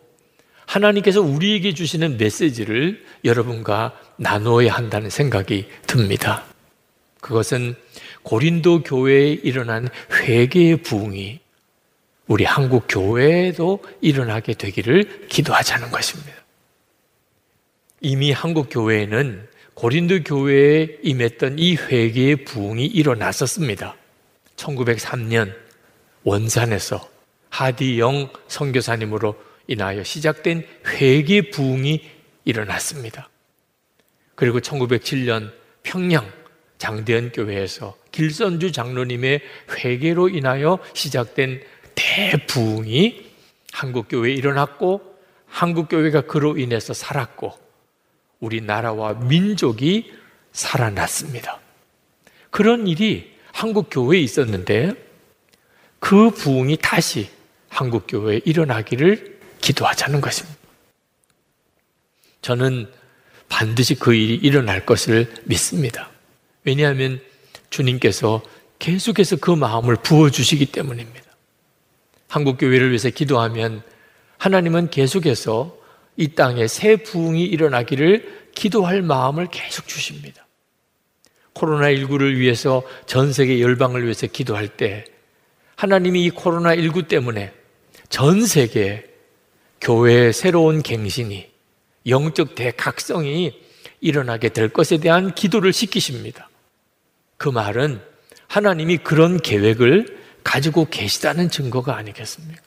하나님께서 0.66 1.22
우리에게 1.22 1.74
주시는 1.74 2.16
메시지를 2.16 3.04
여러분과 3.26 4.00
나누어야 4.16 4.74
한다는 4.74 5.10
생각이 5.10 5.68
듭니다. 5.88 6.46
그것은 7.20 7.76
고린도 8.24 8.84
교회에 8.84 9.34
일어난 9.44 9.90
회개의 10.10 10.84
부흥이 10.84 11.42
우리 12.28 12.46
한국 12.46 12.86
교회에도 12.88 13.84
일어나게 14.00 14.54
되기를 14.54 15.28
기도하자는 15.28 15.92
것입니다. 15.92 16.32
이미 18.00 18.32
한국 18.32 18.70
교회에는 18.72 19.50
고린도 19.74 20.24
교회에 20.24 21.00
임했던 21.04 21.60
이 21.60 21.76
회개의 21.76 22.46
부흥이 22.46 22.86
일어났었습니다. 22.86 23.98
1903년 24.56 25.71
원산에서 26.24 27.08
하디영 27.50 28.30
선교사님으로 28.48 29.36
인하여 29.68 30.04
시작된 30.04 30.66
회개 30.88 31.50
부흥이 31.52 32.02
일어났습니다. 32.46 33.30
그리고 34.36 34.60
1907년 34.60 35.52
평양 35.84 36.32
장대현 36.78 37.32
교회에서 37.32 37.96
길선주 38.12 38.72
장로님의 38.72 39.42
회개로 39.72 40.30
인하여 40.30 40.80
시작된 40.94 41.62
대부흥이 41.96 43.32
한국 43.72 44.08
교회에 44.10 44.34
일어났고 44.34 45.02
한국 45.46 45.90
교회가 45.90 46.22
그로 46.22 46.58
인해서 46.58 46.94
살았고 46.94 47.54
우리나라와 48.40 49.14
민족이 49.14 50.12
살아났습니다. 50.52 51.60
그런 52.50 52.88
일이 52.88 53.32
한국 53.52 53.90
교회에 53.92 54.20
있었는데 54.20 55.11
그 56.02 56.32
부흥이 56.32 56.78
다시 56.82 57.30
한국 57.70 58.06
교회에 58.08 58.42
일어나기를 58.44 59.40
기도하자는 59.62 60.20
것입니다. 60.20 60.60
저는 62.42 62.92
반드시 63.48 63.96
그 63.96 64.14
일이 64.14 64.36
일어날 64.36 64.86
것을 64.86 65.32
믿습니다. 65.46 66.10
왜냐하면 66.66 67.22
주님께서 67.70 68.42
계속해서 68.80 69.38
그 69.38 69.52
마음을 69.52 69.96
부어주시기 69.96 70.66
때문입니다. 70.66 71.22
한국교회를 72.28 72.90
위해서 72.90 73.10
기도하면 73.10 73.84
하나님은 74.40 74.90
계속해서 74.90 75.78
이 76.18 76.30
땅에 76.30 76.68
새 76.68 76.96
부흥이 76.96 77.44
일어나기를 77.44 78.50
기도할 78.56 79.04
마음을 79.04 79.48
계속 79.52 79.88
주십니다. 79.88 80.48
코로나19를 81.54 82.38
위해서 82.38 82.82
전 83.06 83.32
세계 83.32 83.62
열방을 83.62 84.04
위해서 84.04 84.26
기도할 84.26 84.68
때 84.68 85.06
하나님이 85.82 86.26
이 86.26 86.30
코로나19 86.30 87.08
때문에 87.08 87.52
전 88.08 88.46
세계 88.46 89.04
교회의 89.82 90.32
새로운 90.32 90.84
갱신이 90.84 91.50
영적 92.06 92.54
대각성이 92.54 93.60
일어나게 94.00 94.50
될 94.50 94.70
것에 94.70 95.00
대한 95.00 95.34
기도를 95.34 95.74
시키십니다. 95.74 96.52
그 97.38 97.50
말은 97.50 98.00
하나님이 98.46 98.98
그런 98.98 99.40
계획을 99.40 100.20
가지고 100.44 100.86
계시다는 100.86 101.50
증거가 101.50 101.96
아니겠습니까? 101.96 102.62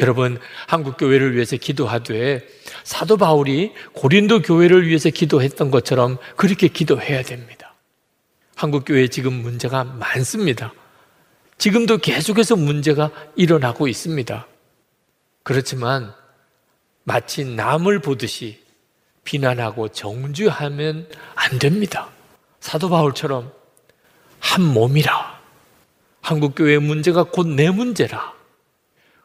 여러분, 0.00 0.40
한국 0.66 0.96
교회를 0.96 1.36
위해서 1.36 1.56
기도하되 1.56 2.44
사도 2.82 3.16
바울이 3.16 3.74
고린도 3.92 4.42
교회를 4.42 4.88
위해서 4.88 5.08
기도했던 5.08 5.70
것처럼 5.70 6.18
그렇게 6.34 6.66
기도해야 6.66 7.22
됩니다. 7.22 7.76
한국 8.56 8.86
교회에 8.86 9.06
지금 9.06 9.34
문제가 9.34 9.84
많습니다. 9.84 10.72
지금도 11.62 11.98
계속해서 11.98 12.56
문제가 12.56 13.12
일어나고 13.36 13.86
있습니다. 13.86 14.48
그렇지만 15.44 16.12
마치 17.04 17.44
남을 17.44 18.00
보듯이 18.00 18.60
비난하고 19.22 19.86
정죄하면 19.86 21.08
안 21.36 21.58
됩니다. 21.60 22.10
사도 22.58 22.88
바울처럼 22.88 23.52
한 24.40 24.60
몸이라. 24.64 25.40
한국교회의 26.22 26.80
문제가 26.80 27.22
곧 27.22 27.46
내 27.46 27.70
문제라. 27.70 28.34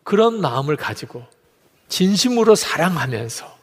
그런 0.04 0.40
마음을 0.40 0.76
가지고 0.76 1.26
진심으로 1.90 2.54
사랑하면서 2.54 3.58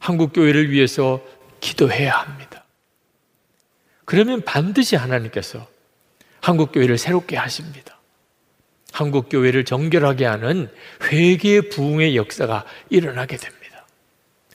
한국교회를 0.00 0.70
위해서 0.70 1.22
기도해야 1.60 2.12
합니다. 2.12 2.62
그러면 4.04 4.42
반드시 4.42 4.96
하나님께서 4.96 5.66
한국교회를 6.40 6.98
새롭게 6.98 7.36
하십니다. 7.36 7.98
한국교회를 8.92 9.64
정결하게 9.64 10.24
하는 10.24 10.68
회개의 11.04 11.68
부흥의 11.68 12.16
역사가 12.16 12.64
일어나게 12.88 13.36
됩니다. 13.36 13.86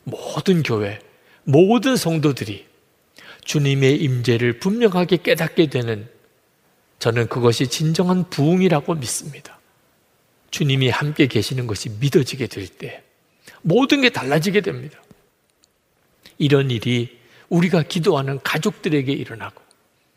모든 0.04 0.62
교회, 0.62 1.00
모든 1.44 1.96
성도들이 1.96 2.66
주님의 3.44 3.98
임재를 3.98 4.60
분명하게 4.60 5.18
깨닫게 5.18 5.68
되는 5.68 6.10
저는 7.00 7.28
그것이 7.28 7.68
진정한 7.68 8.30
부흥이라고 8.30 8.96
믿습니다. 8.96 9.60
주님이 10.52 10.90
함께 10.90 11.28
계시는 11.28 11.68
것이 11.68 11.90
믿어지게 11.90 12.48
될 12.48 12.68
때 12.68 13.04
모든 13.62 14.02
게 14.02 14.10
달라지게 14.10 14.62
됩니다. 14.62 15.02
이런 16.38 16.70
일이 16.72 17.20
우리가 17.50 17.84
기도하는 17.84 18.40
가족들에게 18.44 19.12
일어나고 19.12 19.62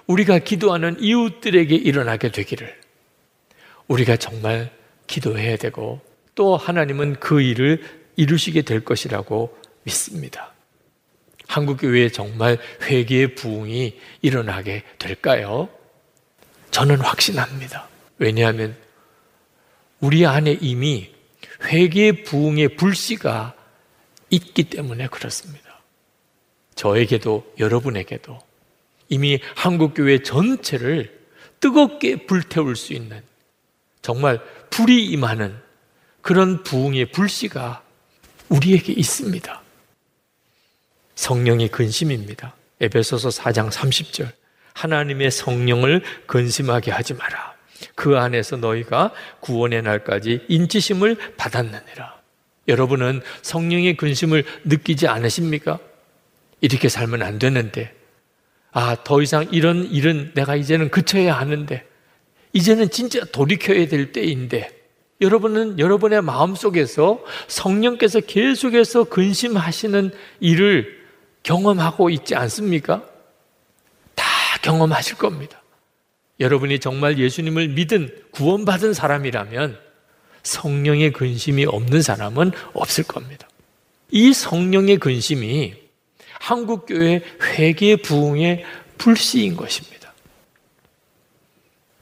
우리가 0.09 0.38
기도하는 0.40 0.96
이웃들에게 1.00 1.74
일어나게 1.74 2.32
되기를 2.32 2.74
우리가 3.86 4.16
정말 4.16 4.70
기도해야 5.06 5.56
되고 5.56 6.00
또 6.34 6.56
하나님은 6.56 7.20
그 7.20 7.40
일을 7.40 7.82
이루시게 8.16 8.62
될 8.62 8.84
것이라고 8.84 9.56
믿습니다. 9.84 10.52
한국교회에 11.46 12.11
정말 12.11 12.59
회개의 12.82 13.34
부흥이 13.34 13.98
일어나게 14.22 14.82
될까요? 14.98 15.68
저는 16.70 17.00
확신합니다. 17.00 17.88
왜냐하면 18.18 18.76
우리 20.00 20.26
안에 20.26 20.59
이미 20.61 21.11
회개의 21.64 22.24
부흥의 22.24 22.76
불씨가 22.76 23.54
있기 24.30 24.64
때문에 24.64 25.09
그렇습니다. 25.09 25.80
저에게도 26.74 27.54
여러분에게도 27.59 28.47
이미 29.09 29.40
한국교회 29.56 30.22
전체를 30.22 31.18
뜨겁게 31.61 32.26
불태울 32.26 32.76
수 32.76 32.92
있는 32.92 33.22
정말 34.02 34.40
불이 34.70 35.06
임하는 35.06 35.56
그런 36.22 36.62
부흥의 36.62 37.11
불씨가 37.12 37.82
우리에게 38.48 38.92
있습니다. 38.92 39.62
성령이 41.14 41.68
근심입니다. 41.68 42.54
에베소서 42.80 43.30
4장 43.30 43.70
30절. 43.70 44.30
하나님의 44.74 45.30
성령을 45.30 46.02
근심하게 46.26 46.92
하지 46.92 47.14
마라. 47.14 47.54
그 47.94 48.16
안에서 48.16 48.56
너희가 48.56 49.12
구원의 49.40 49.82
날까지 49.82 50.46
인치심을 50.48 51.34
받았느니라. 51.36 52.18
여러분은 52.68 53.22
성령의 53.42 53.96
근심을 53.96 54.44
느끼지 54.64 55.09
않으십니까? 55.09 55.80
이렇게 56.61 56.88
살면 56.88 57.22
안 57.22 57.38
되는데, 57.38 57.94
아, 58.72 58.96
더 59.02 59.22
이상 59.22 59.48
이런 59.50 59.84
일은 59.90 60.32
내가 60.34 60.56
이제는 60.56 60.90
그쳐야 60.90 61.38
하는데, 61.38 61.84
이제는 62.52 62.90
진짜 62.90 63.24
돌이켜야 63.24 63.86
될 63.88 64.12
때인데, 64.12 64.70
여러분은 65.20 65.78
여러분의 65.78 66.22
마음 66.22 66.54
속에서 66.54 67.24
성령께서 67.48 68.20
계속해서 68.20 69.04
근심하시는 69.04 70.12
일을 70.40 70.98
경험하고 71.42 72.10
있지 72.10 72.34
않습니까? 72.34 73.02
다 74.14 74.24
경험하실 74.62 75.16
겁니다. 75.16 75.62
여러분이 76.40 76.78
정말 76.78 77.18
예수님을 77.18 77.68
믿은 77.68 78.14
구원받은 78.30 78.92
사람이라면 78.94 79.78
성령의 80.44 81.12
근심이 81.12 81.64
없는 81.66 82.00
사람은 82.00 82.52
없을 82.74 83.04
겁니다. 83.04 83.48
이 84.10 84.32
성령의 84.32 84.98
근심이 84.98 85.74
한국 86.39 86.86
교회 86.86 87.22
회개 87.43 87.97
부흥의 87.97 88.64
불씨인 88.97 89.57
것입니다. 89.57 90.12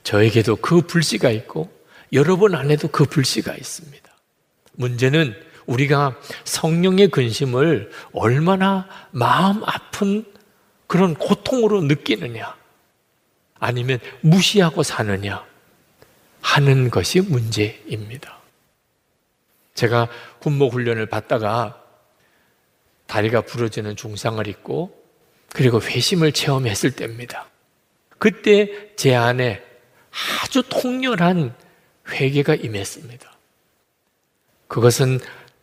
저에게도 0.03 0.57
그 0.57 0.83
불씨가 0.83 1.31
있고 1.31 1.71
여러분 2.13 2.55
안에도 2.55 2.89
그 2.89 3.05
불씨가 3.05 3.55
있습니다. 3.55 4.11
문제는 4.73 5.35
우리가 5.67 6.17
성령의 6.45 7.09
근심을 7.09 7.91
얼마나 8.13 8.89
마음 9.11 9.65
아픈 9.65 10.25
그런 10.87 11.15
고통으로 11.15 11.83
느끼느냐, 11.83 12.55
아니면 13.59 13.99
무시하고 14.21 14.85
사느냐 14.85 15.45
하는 16.41 16.91
것이 16.91 17.21
문제입니다. 17.21 18.39
제가 19.75 20.09
군목 20.39 20.73
훈련을 20.73 21.07
받다가 21.07 21.83
다리가 23.07 23.43
부러지는 23.43 23.97
중상을 23.97 24.47
입고 24.47 25.05
그리고 25.53 25.81
회심을 25.81 26.33
체험했을 26.33 26.93
때입니다. 26.93 27.49
그때 28.19 28.95
제 28.97 29.15
안에 29.15 29.63
아주 30.43 30.63
통렬한 30.69 31.55
회개가 32.11 32.55
임했습니다. 32.57 33.33
그것은 34.69 35.21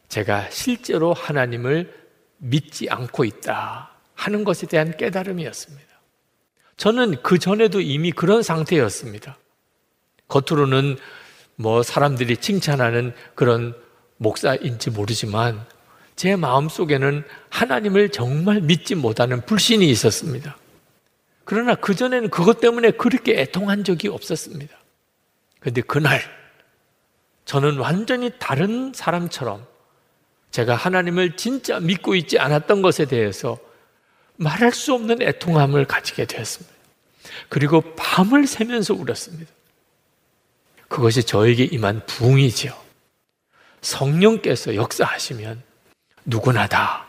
제가 0.10 0.50
실제로 0.50 1.14
하나님을 1.14 1.94
믿지 2.38 2.90
않고 2.90 3.26
있다 3.26 3.92
하는 4.14 4.44
것에 4.44 4.68
대한 4.68 4.96
깨달음이었습니다. 4.96 5.84
저는 6.78 7.22
그 7.24 7.40
전에도 7.40 7.82
이미 7.82 8.12
그런 8.12 8.44
상태였습니다. 8.44 9.38
겉으로는 10.28 10.98
뭐 11.56 11.84
사람들이 11.84 12.38
칭찬하는 12.38 13.14
그런 13.36 13.76
목사인지 14.18 14.90
모르지만 14.90 15.66
제 16.16 16.36
마음 16.36 16.70
속에는 16.70 17.24
하나님을 17.50 18.10
정말 18.10 18.62
믿지 18.62 18.96
못하는 18.96 19.42
불신이 19.46 19.90
있었습니다. 19.90 20.58
그러나 21.46 21.76
그전에는 21.76 22.30
그것 22.30 22.60
때문에 22.60 22.92
그렇게 22.92 23.40
애통한 23.42 23.84
적이 23.84 24.10
없었습니다. 24.10 24.78
그런데 25.60 25.82
그날 25.82 26.22
저는 27.46 27.78
완전히 27.78 28.32
다른 28.40 28.94
사람처럼 28.94 29.66
제가 30.52 30.76
하나님을 30.76 31.36
진짜 31.36 31.80
믿고 31.80 32.16
있지 32.16 32.40
않았던 32.40 32.82
것에 32.82 33.06
대해서 33.06 33.58
말할 34.36 34.72
수 34.72 34.94
없는 34.94 35.22
애통함을 35.22 35.86
가지게 35.86 36.26
되었습니다. 36.26 36.74
그리고 37.50 37.82
밤을 37.96 38.48
새면서 38.48 38.94
울었습니다. 38.94 39.52
그것이 40.88 41.24
저에게 41.24 41.64
임한 41.66 42.06
부흥이지요. 42.06 42.74
성령께서 43.82 44.76
역사하시면 44.76 45.64
누구나 46.26 46.68
다 46.68 47.06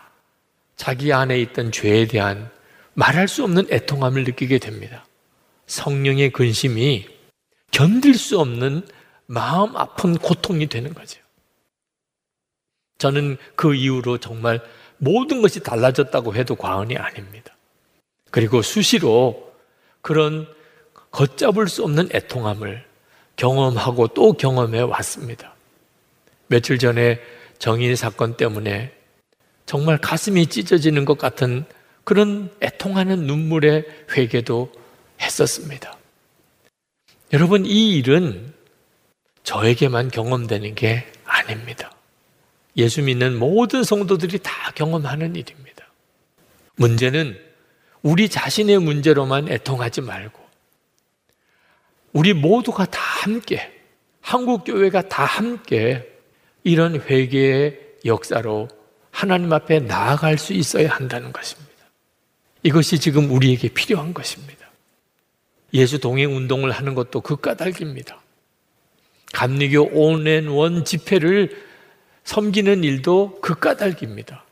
자기 0.77 1.13
안에 1.13 1.39
있던 1.41 1.73
죄에 1.73 2.07
대한 2.07 2.51
말할 2.95 3.29
수 3.29 3.45
없는 3.45 3.67
애통함을 3.71 4.25
느끼게 4.25 4.59
됩니다. 4.59 5.05
성령의 5.67 6.31
근심이 6.31 7.07
견딜 7.71 8.15
수 8.15 8.39
없는 8.39 8.87
마음 9.27 9.77
아픈 9.77 10.17
고통이 10.17 10.67
되는 10.69 10.95
거죠. 10.95 11.21
저는 12.99 13.37
그 13.57 13.75
이후로 13.75 14.19
정말 14.19 14.61
모든 14.99 15.43
것이 15.43 15.61
달라졌다고 15.61 16.35
해도 16.35 16.55
과언이 16.55 16.97
아닙니다. 16.97 17.57
그리고 18.31 18.63
수시로 18.63 19.53
그런 20.01 20.47
걷잡을 21.11 21.69
수 21.69 21.85
없는 21.85 22.09
애통함을 22.13 22.85
경험하고 23.37 24.09
또 24.09 24.33
경험해 24.33 24.81
왔습니다. 24.81 25.55
며칠 26.47 26.79
전에 26.79 27.21
정인 27.59 27.97
사건 27.97 28.37
때문에 28.37 28.93
정말 29.67 29.99
가슴이 29.99 30.47
찢어지는 30.47 31.05
것 31.05 31.19
같은 31.19 31.65
그런 32.05 32.51
애통하는 32.63 33.27
눈물의 33.27 33.85
회개도 34.17 34.71
했었습니다. 35.21 35.97
여러분, 37.33 37.65
이 37.65 37.97
일은 37.97 38.53
저에게만 39.43 40.11
경험되는 40.11 40.75
게 40.75 41.11
아닙니다. 41.25 41.91
예수 42.77 43.03
믿는 43.03 43.39
모든 43.39 43.85
성도들이 43.85 44.41
다 44.43 44.73
경험하는 44.75 45.37
일입니다. 45.37 45.87
문제는 46.77 47.39
우리 48.03 48.29
자신의 48.29 48.81
문제로만 48.81 49.49
애통하지 49.49 50.03
말고 50.03 50.43
우리 52.13 52.33
모두가 52.33 52.85
다 52.85 53.01
함께 53.01 53.73
한국 54.21 54.65
교회가 54.65 55.09
다 55.09 55.25
함께 55.25 56.11
이런 56.63 57.01
회개의 57.01 57.79
역사로 58.05 58.69
하나님 59.15 59.53
앞에 59.53 59.79
나아갈 59.79 60.37
수 60.37 60.53
있어야 60.53 60.91
한다는 60.91 61.33
것입니다. 61.33 61.71
이것이 62.65 62.99
지금 62.99 63.31
우리에게 63.31 63.69
필요한 63.69 64.13
것입니다. 64.13 64.69
예수 65.73 66.01
동행 66.01 66.37
운동을 66.37 66.73
하는 66.73 66.97
것도 66.97 67.21
그 67.21 67.37
까닭입니다. 67.37 68.21
감리교 69.33 69.91
온앤원 69.93 70.85
집회를 70.85 71.65
섬기는 72.25 72.83
일도 72.83 73.39
그 73.41 73.55
까닭입니다. 73.55 74.45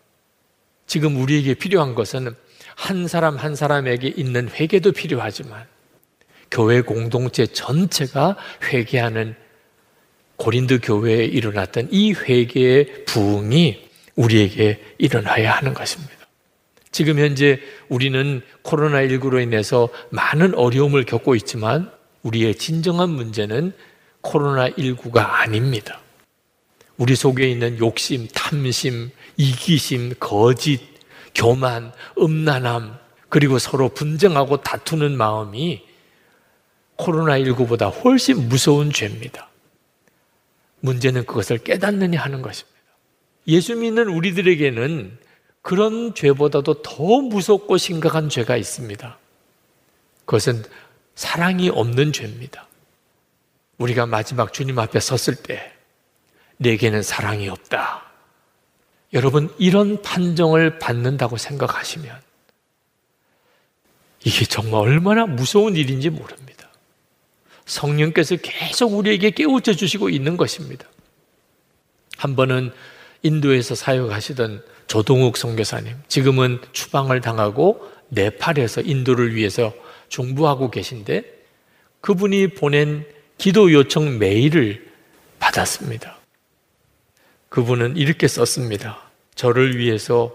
지금 0.86 1.20
우리에게 1.20 1.54
필요한 1.54 1.96
것은 1.96 2.32
한 2.76 3.08
사람 3.08 3.36
한 3.36 3.56
사람에게 3.56 4.12
있는 4.16 4.48
회개도 4.48 4.92
필요하지만 4.92 5.66
교회 6.52 6.82
공동체 6.82 7.46
전체가 7.46 8.36
회개하는 8.62 9.34
고린도 10.36 10.78
교회에 10.78 11.24
일어났던 11.24 11.88
이 11.90 12.12
회개의 12.12 13.06
부흥이 13.06 13.91
우리에게 14.16 14.82
일어나야 14.98 15.52
하는 15.52 15.74
것입니다. 15.74 16.12
지금 16.90 17.18
현재 17.18 17.58
우리는 17.88 18.42
코로나19로 18.62 19.42
인해서 19.42 19.88
많은 20.10 20.54
어려움을 20.54 21.04
겪고 21.04 21.34
있지만 21.36 21.90
우리의 22.22 22.56
진정한 22.56 23.08
문제는 23.10 23.72
코로나19가 24.22 25.18
아닙니다. 25.18 26.00
우리 26.98 27.16
속에 27.16 27.48
있는 27.48 27.78
욕심, 27.78 28.28
탐심, 28.28 29.10
이기심, 29.36 30.14
거짓, 30.20 30.80
교만, 31.34 31.92
음란함, 32.18 32.98
그리고 33.28 33.58
서로 33.58 33.88
분쟁하고 33.88 34.58
다투는 34.58 35.16
마음이 35.16 35.82
코로나19보다 36.98 37.92
훨씬 38.04 38.48
무서운 38.48 38.92
죄입니다. 38.92 39.48
문제는 40.80 41.24
그것을 41.24 41.58
깨닫느냐 41.58 42.20
하는 42.20 42.42
것입니다. 42.42 42.71
예수 43.46 43.76
믿는 43.76 44.08
우리들에게는 44.08 45.18
그런 45.62 46.14
죄보다도 46.14 46.82
더 46.82 47.02
무섭고 47.20 47.76
심각한 47.76 48.28
죄가 48.28 48.56
있습니다. 48.56 49.18
그것은 50.24 50.64
사랑이 51.14 51.68
없는 51.68 52.12
죄입니다. 52.12 52.66
우리가 53.78 54.06
마지막 54.06 54.52
주님 54.52 54.78
앞에 54.78 55.00
섰을 55.00 55.36
때 55.42 55.72
내게는 56.58 57.02
사랑이 57.02 57.48
없다. 57.48 58.04
여러분, 59.12 59.52
이런 59.58 60.00
판정을 60.00 60.78
받는다고 60.78 61.36
생각하시면 61.36 62.20
이게 64.24 64.44
정말 64.44 64.80
얼마나 64.80 65.26
무서운 65.26 65.76
일인지 65.76 66.08
모릅니다. 66.10 66.68
성령께서 67.66 68.36
계속 68.36 68.94
우리에게 68.94 69.30
깨우쳐 69.30 69.74
주시고 69.74 70.08
있는 70.08 70.36
것입니다. 70.36 70.86
한 72.16 72.36
번은 72.36 72.72
인도에서 73.22 73.74
사역하시던 73.74 74.62
조동욱 74.86 75.36
선교사님, 75.36 75.94
지금은 76.08 76.60
추방을 76.72 77.20
당하고 77.20 77.90
네팔에서 78.08 78.82
인도를 78.82 79.34
위해서 79.34 79.72
중부하고 80.08 80.70
계신데 80.70 81.24
그분이 82.00 82.48
보낸 82.48 83.06
기도 83.38 83.72
요청 83.72 84.18
메일을 84.18 84.90
받았습니다. 85.38 86.18
그분은 87.48 87.96
이렇게 87.96 88.28
썼습니다. 88.28 88.98
저를 89.34 89.78
위해서 89.78 90.34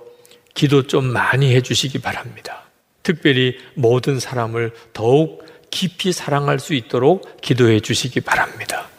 기도 0.53 0.87
좀 0.87 1.05
많이 1.05 1.53
해주시기 1.55 1.99
바랍니다. 1.99 2.63
특별히 3.03 3.57
모든 3.75 4.19
사람을 4.19 4.73
더욱 4.93 5.45
깊이 5.69 6.11
사랑할 6.11 6.59
수 6.59 6.73
있도록 6.73 7.41
기도해 7.41 7.79
주시기 7.79 8.21
바랍니다. 8.21 8.89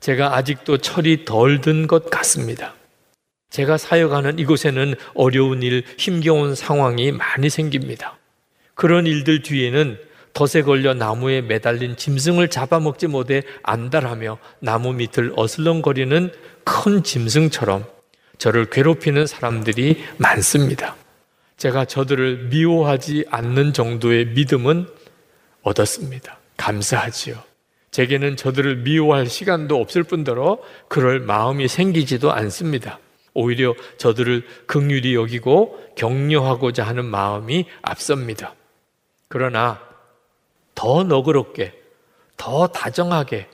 제가 0.00 0.36
아직도 0.36 0.78
철이 0.78 1.24
덜 1.24 1.60
든 1.60 1.86
것 1.86 2.10
같습니다. 2.10 2.74
제가 3.50 3.78
사역하는 3.78 4.38
이곳에는 4.38 4.94
어려운 5.14 5.62
일, 5.62 5.84
힘겨운 5.96 6.54
상황이 6.54 7.12
많이 7.12 7.48
생깁니다. 7.48 8.18
그런 8.74 9.06
일들 9.06 9.42
뒤에는 9.42 9.98
덫에 10.34 10.62
걸려 10.62 10.94
나무에 10.94 11.40
매달린 11.40 11.96
짐승을 11.96 12.48
잡아먹지 12.48 13.08
못해 13.08 13.42
안달하며 13.62 14.38
나무 14.60 14.92
밑을 14.92 15.32
어슬렁거리는 15.34 16.30
큰 16.64 17.02
짐승처럼 17.02 17.84
저를 18.36 18.66
괴롭히는 18.70 19.26
사람들이 19.26 20.04
많습니다. 20.18 20.94
제가 21.56 21.86
저들을 21.86 22.50
미워하지 22.50 23.24
않는 23.30 23.72
정도의 23.72 24.26
믿음은 24.26 24.86
얻었습니다. 25.62 26.38
감사하지요. 26.56 27.36
제게는 27.90 28.36
저들을 28.36 28.76
미워할 28.76 29.26
시간도 29.26 29.80
없을 29.80 30.04
뿐더러 30.04 30.58
그럴 30.86 31.18
마음이 31.18 31.66
생기지도 31.66 32.30
않습니다. 32.32 33.00
오히려 33.38 33.74
저들을 33.98 34.44
극률이 34.66 35.14
여기고 35.14 35.78
격려하고자 35.94 36.84
하는 36.84 37.04
마음이 37.04 37.66
앞섭니다. 37.82 38.54
그러나 39.28 39.80
더 40.74 41.04
너그럽게, 41.04 41.72
더 42.36 42.66
다정하게, 42.66 43.48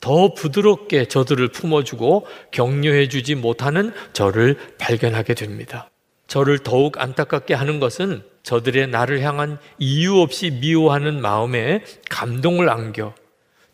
더 0.00 0.32
부드럽게 0.34 1.06
저들을 1.06 1.48
품어주고 1.48 2.26
격려해주지 2.50 3.34
못하는 3.34 3.92
저를 4.12 4.56
발견하게 4.78 5.34
됩니다. 5.34 5.90
저를 6.26 6.58
더욱 6.58 6.98
안타깝게 7.00 7.54
하는 7.54 7.78
것은 7.78 8.22
저들의 8.42 8.88
나를 8.88 9.20
향한 9.20 9.58
이유 9.78 10.20
없이 10.20 10.50
미워하는 10.50 11.20
마음에 11.20 11.82
감동을 12.08 12.68
안겨 12.68 13.14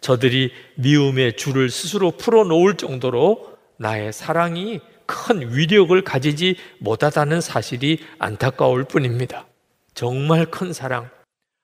저들이 0.00 0.50
미움의 0.76 1.36
줄을 1.36 1.70
스스로 1.70 2.10
풀어놓을 2.10 2.76
정도로 2.76 3.52
나의 3.76 4.12
사랑이 4.12 4.80
큰 5.07 5.55
위력을 5.55 6.00
가지지 6.03 6.57
못하다는 6.78 7.40
사실이 7.40 7.98
안타까울 8.18 8.84
뿐입니다. 8.84 9.46
정말 9.94 10.46
큰 10.46 10.72
사랑, 10.72 11.11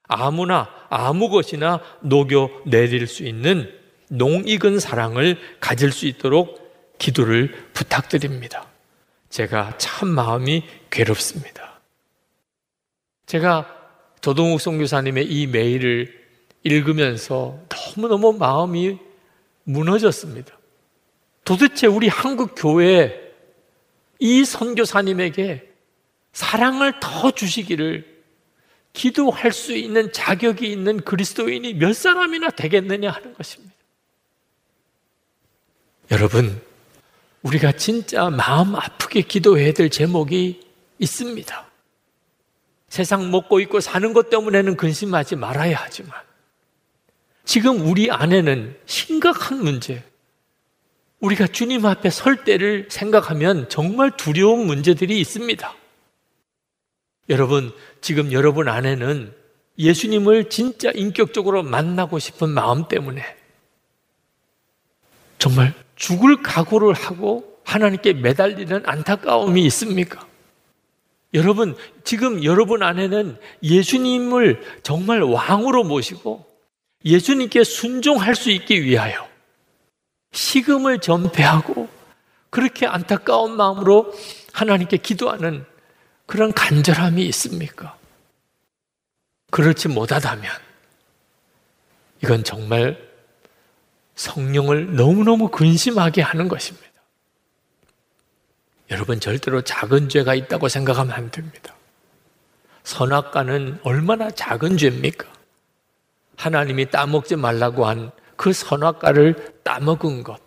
아무나 0.09 0.69
아무 0.89 1.29
것이나 1.29 1.81
녹여 2.01 2.51
내릴 2.67 3.07
수 3.07 3.25
있는 3.25 3.73
농익은 4.11 4.81
사랑을 4.81 5.39
가질 5.61 5.93
수 5.93 6.07
있도록 6.07 6.97
기도를 6.99 7.53
부탁드립니다. 7.73 8.67
제가 9.29 9.77
참 9.79 10.09
마음이 10.09 10.65
괴롭습니다. 10.91 11.81
제가 13.27 13.77
조동욱 14.21 14.61
선교사님의 14.61 15.27
이 15.27 15.47
메일을 15.47 16.19
읽으면서 16.65 17.59
너무너무 17.69 18.33
마음이 18.33 18.99
무너졌습니다. 19.65 20.59
도대체 21.45 21.87
우리 21.87 22.09
한국 22.09 22.55
교회 22.57 23.28
이 24.19 24.45
선교사님에게 24.45 25.73
사랑을 26.33 27.01
더 27.01 27.31
주시기를 27.31 28.19
기도할 28.93 29.53
수 29.53 29.77
있는 29.77 30.13
자격이 30.13 30.71
있는 30.71 31.01
그리스도인이 31.01 31.75
몇 31.75 31.95
사람이나 31.95 32.51
되겠느냐 32.51 33.11
하는 33.11 33.35
것입니다. 33.35 33.75
여러분, 36.11 36.61
우리가 37.43 37.73
진짜 37.73 38.31
마음 38.31 38.75
아프게 38.75 39.23
기도해야 39.23 39.73
될 39.73 39.91
제목이 39.91 40.61
있습니다. 40.99 41.67
세상 42.89 43.31
먹고 43.31 43.61
있고 43.61 43.81
사는 43.81 44.13
것 44.13 44.31
때문에는 44.31 44.77
근심하지 44.77 45.37
말아야 45.37 45.77
하지만, 45.77 46.19
지금 47.45 47.87
우리 47.89 48.11
안에는 48.11 48.77
심각한 48.87 49.63
문제, 49.63 50.03
우리가 51.21 51.49
주님 51.49 51.85
앞에 51.85 52.11
설 52.11 52.45
때를 52.45 52.87
생각하면 52.91 53.69
정말 53.69 54.17
두려운 54.17 54.67
문제들이 54.67 55.21
있습니다. 55.21 55.75
여러분, 57.29 57.73
지금 58.01 58.33
여러분 58.33 58.69
안에는 58.69 59.35
예수님을 59.79 60.49
진짜 60.49 60.91
인격적으로 60.95 61.63
만나고 61.63 62.19
싶은 62.19 62.49
마음 62.49 62.89
때문에 62.89 63.23
정말 65.39 65.75
죽을 65.97 66.43
각오를 66.43 66.95
하고 66.95 67.61
하나님께 67.65 68.15
매달리는 68.15 68.83
안타까움이 68.87 69.65
있습니까? 69.67 70.27
여러분, 71.35 71.77
지금 72.05 72.43
여러분 72.43 72.83
안에는 72.83 73.39
예수님을 73.63 74.63
정말 74.83 75.23
왕으로 75.23 75.85
모시고 75.85 76.47
예수님께 77.05 77.65
순종할 77.65 78.35
수 78.35 78.51
있기 78.51 78.83
위하여 78.83 79.29
식음을 80.33 81.01
전폐하고 81.01 81.89
그렇게 82.51 82.87
안타까운 82.87 83.57
마음으로 83.57 84.13
하나님께 84.53 84.99
기도하는 84.99 85.65
그런 86.27 86.53
간절함이 86.53 87.25
있습니까? 87.27 87.97
그렇지 89.51 89.89
못하다면 89.89 90.51
이건 92.23 92.45
정말 92.45 93.09
성령을 94.15 94.97
너무너무 94.97 95.49
근심하게 95.49 96.23
하는 96.23 96.49
것입니다. 96.49 96.87
여러분 98.91 99.21
절대로 99.21 99.63
작은 99.63 100.09
죄가 100.09 100.35
있다고 100.35 100.69
생각하면 100.69 101.13
안 101.15 101.31
됩니다. 101.31 101.75
선악과는 102.85 103.81
얼마나 103.83 104.31
작은 104.31 104.79
죄입니까? 104.79 105.29
하나님이 106.37 106.91
따먹지 106.91 107.37
말라고 107.37 107.87
한 107.87 108.11
그 108.39 108.53
선악과를 108.55 109.53
따먹은 109.65 110.23
것. 110.23 110.41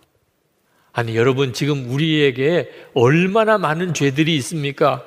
아니, 0.92 1.14
여러분 1.14 1.52
지금 1.52 1.88
우리에게 1.90 2.70
얼마나 2.94 3.58
많은 3.58 3.94
죄들이 3.94 4.34
있습니까? 4.36 5.04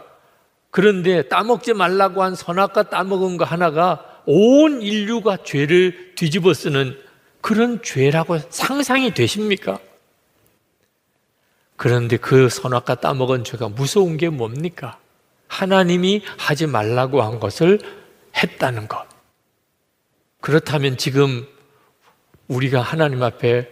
그런데 0.71 1.23
따먹지 1.27 1.73
말라고 1.73 2.23
한 2.23 2.35
선악과 2.35 2.89
따먹은 2.89 3.37
거 3.37 3.43
하나가 3.43 4.21
온 4.25 4.81
인류가 4.81 5.37
죄를 5.43 6.13
뒤집어 6.15 6.53
쓰는 6.53 6.97
그런 7.41 7.81
죄라고 7.81 8.39
상상이 8.49 9.13
되십니까? 9.13 9.79
그런데 11.75 12.17
그 12.17 12.49
선악과 12.49 12.95
따먹은 12.95 13.43
죄가 13.43 13.69
무서운 13.69 14.17
게 14.17 14.29
뭡니까? 14.29 14.99
하나님이 15.47 16.23
하지 16.37 16.67
말라고 16.67 17.21
한 17.21 17.39
것을 17.39 17.79
했다는 18.35 18.87
것. 18.87 19.05
그렇다면 20.41 20.97
지금 20.97 21.47
우리가 22.47 22.81
하나님 22.81 23.23
앞에 23.23 23.69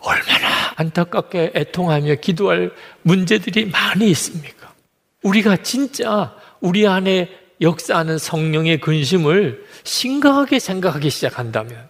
얼마나 0.00 0.72
안타깝게 0.76 1.52
애통하며 1.54 2.16
기도할 2.16 2.72
문제들이 3.02 3.66
많이 3.66 4.10
있습니까? 4.10 4.74
우리가 5.22 5.56
진짜 5.58 6.36
우리 6.60 6.86
안에 6.86 7.30
역사하는 7.60 8.18
성령의 8.18 8.80
근심을 8.80 9.64
심각하게 9.84 10.58
생각하기 10.58 11.08
시작한다면 11.08 11.88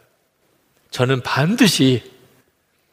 저는 0.91 1.23
반드시 1.23 2.03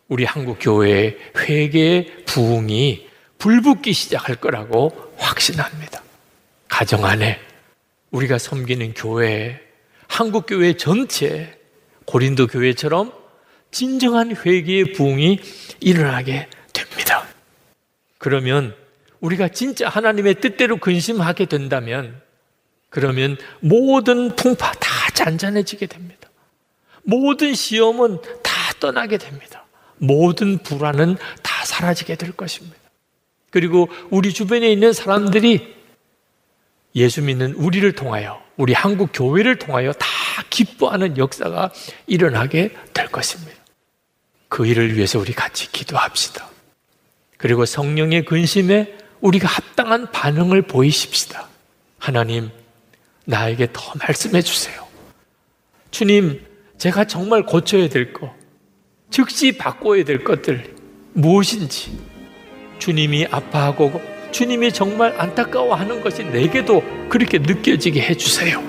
우리 0.07 0.25
한국 0.25 0.57
교회의 0.59 1.17
회개의 1.37 2.25
부흥이 2.25 3.07
불붙기 3.37 3.93
시작할 3.93 4.35
거라고 4.35 5.13
확신합니다. 5.17 6.01
가정 6.67 7.05
안에 7.05 7.39
우리가 8.11 8.37
섬기는 8.37 8.93
교회, 8.93 9.59
한국 10.07 10.45
교회 10.47 10.73
전체, 10.73 11.60
고린도 12.11 12.47
교회처럼 12.47 13.13
진정한 13.71 14.35
회개의 14.35 14.91
부흥이 14.91 15.39
일어나게 15.79 16.49
됩니다. 16.73 17.25
그러면 18.17 18.75
우리가 19.21 19.47
진짜 19.47 19.87
하나님의 19.87 20.41
뜻대로 20.41 20.75
근심하게 20.75 21.45
된다면 21.45 22.21
그러면 22.89 23.37
모든 23.61 24.35
풍파 24.35 24.73
다 24.73 25.09
잔잔해지게 25.13 25.85
됩니다. 25.85 26.29
모든 27.03 27.53
시험은 27.53 28.19
다 28.43 28.51
떠나게 28.81 29.17
됩니다. 29.17 29.65
모든 29.97 30.57
불안은 30.57 31.15
다 31.41 31.65
사라지게 31.65 32.15
될 32.15 32.33
것입니다. 32.33 32.75
그리고 33.51 33.87
우리 34.09 34.33
주변에 34.33 34.69
있는 34.69 34.91
사람들이 34.91 35.80
예수 36.95 37.21
믿는 37.21 37.53
우리를 37.53 37.89
통하여 37.93 38.41
우리 38.57 38.73
한국 38.73 39.09
교회를 39.13 39.57
통하여 39.57 39.93
다 39.93 40.07
기뻐하는 40.49 41.17
역사가 41.17 41.71
일어나게 42.07 42.75
될 42.93 43.07
것입니다. 43.07 43.57
그 44.49 44.65
일을 44.65 44.95
위해서 44.95 45.17
우리 45.19 45.33
같이 45.33 45.71
기도합시다. 45.71 46.49
그리고 47.37 47.65
성령의 47.65 48.25
근심에 48.25 48.97
우리가 49.21 49.47
합당한 49.47 50.11
반응을 50.11 50.63
보이십시다. 50.63 51.47
하나님, 51.97 52.49
나에게 53.25 53.69
더 53.71 53.93
말씀해 53.99 54.41
주세요. 54.41 54.85
주님, 55.91 56.45
제가 56.77 57.05
정말 57.05 57.45
고쳐야 57.45 57.87
될 57.87 58.11
것, 58.11 58.31
즉시 59.09 59.57
바꿔야 59.57 60.03
될 60.03 60.23
것들 60.23 60.75
무엇인지 61.13 61.97
주님이 62.79 63.27
아파하고 63.29 64.01
주님이 64.31 64.71
정말 64.71 65.13
안타까워하는 65.17 66.01
것이 66.01 66.23
내게도 66.23 66.83
그렇게 67.09 67.37
느껴지게 67.37 68.01
해주세요. 68.01 68.61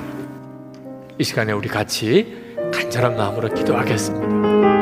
이 1.19 1.25
시간에 1.25 1.53
우리 1.53 1.69
같이 1.69 2.37
간절한 2.73 3.17
마음으로 3.17 3.53
기도하겠습니다. 3.55 4.82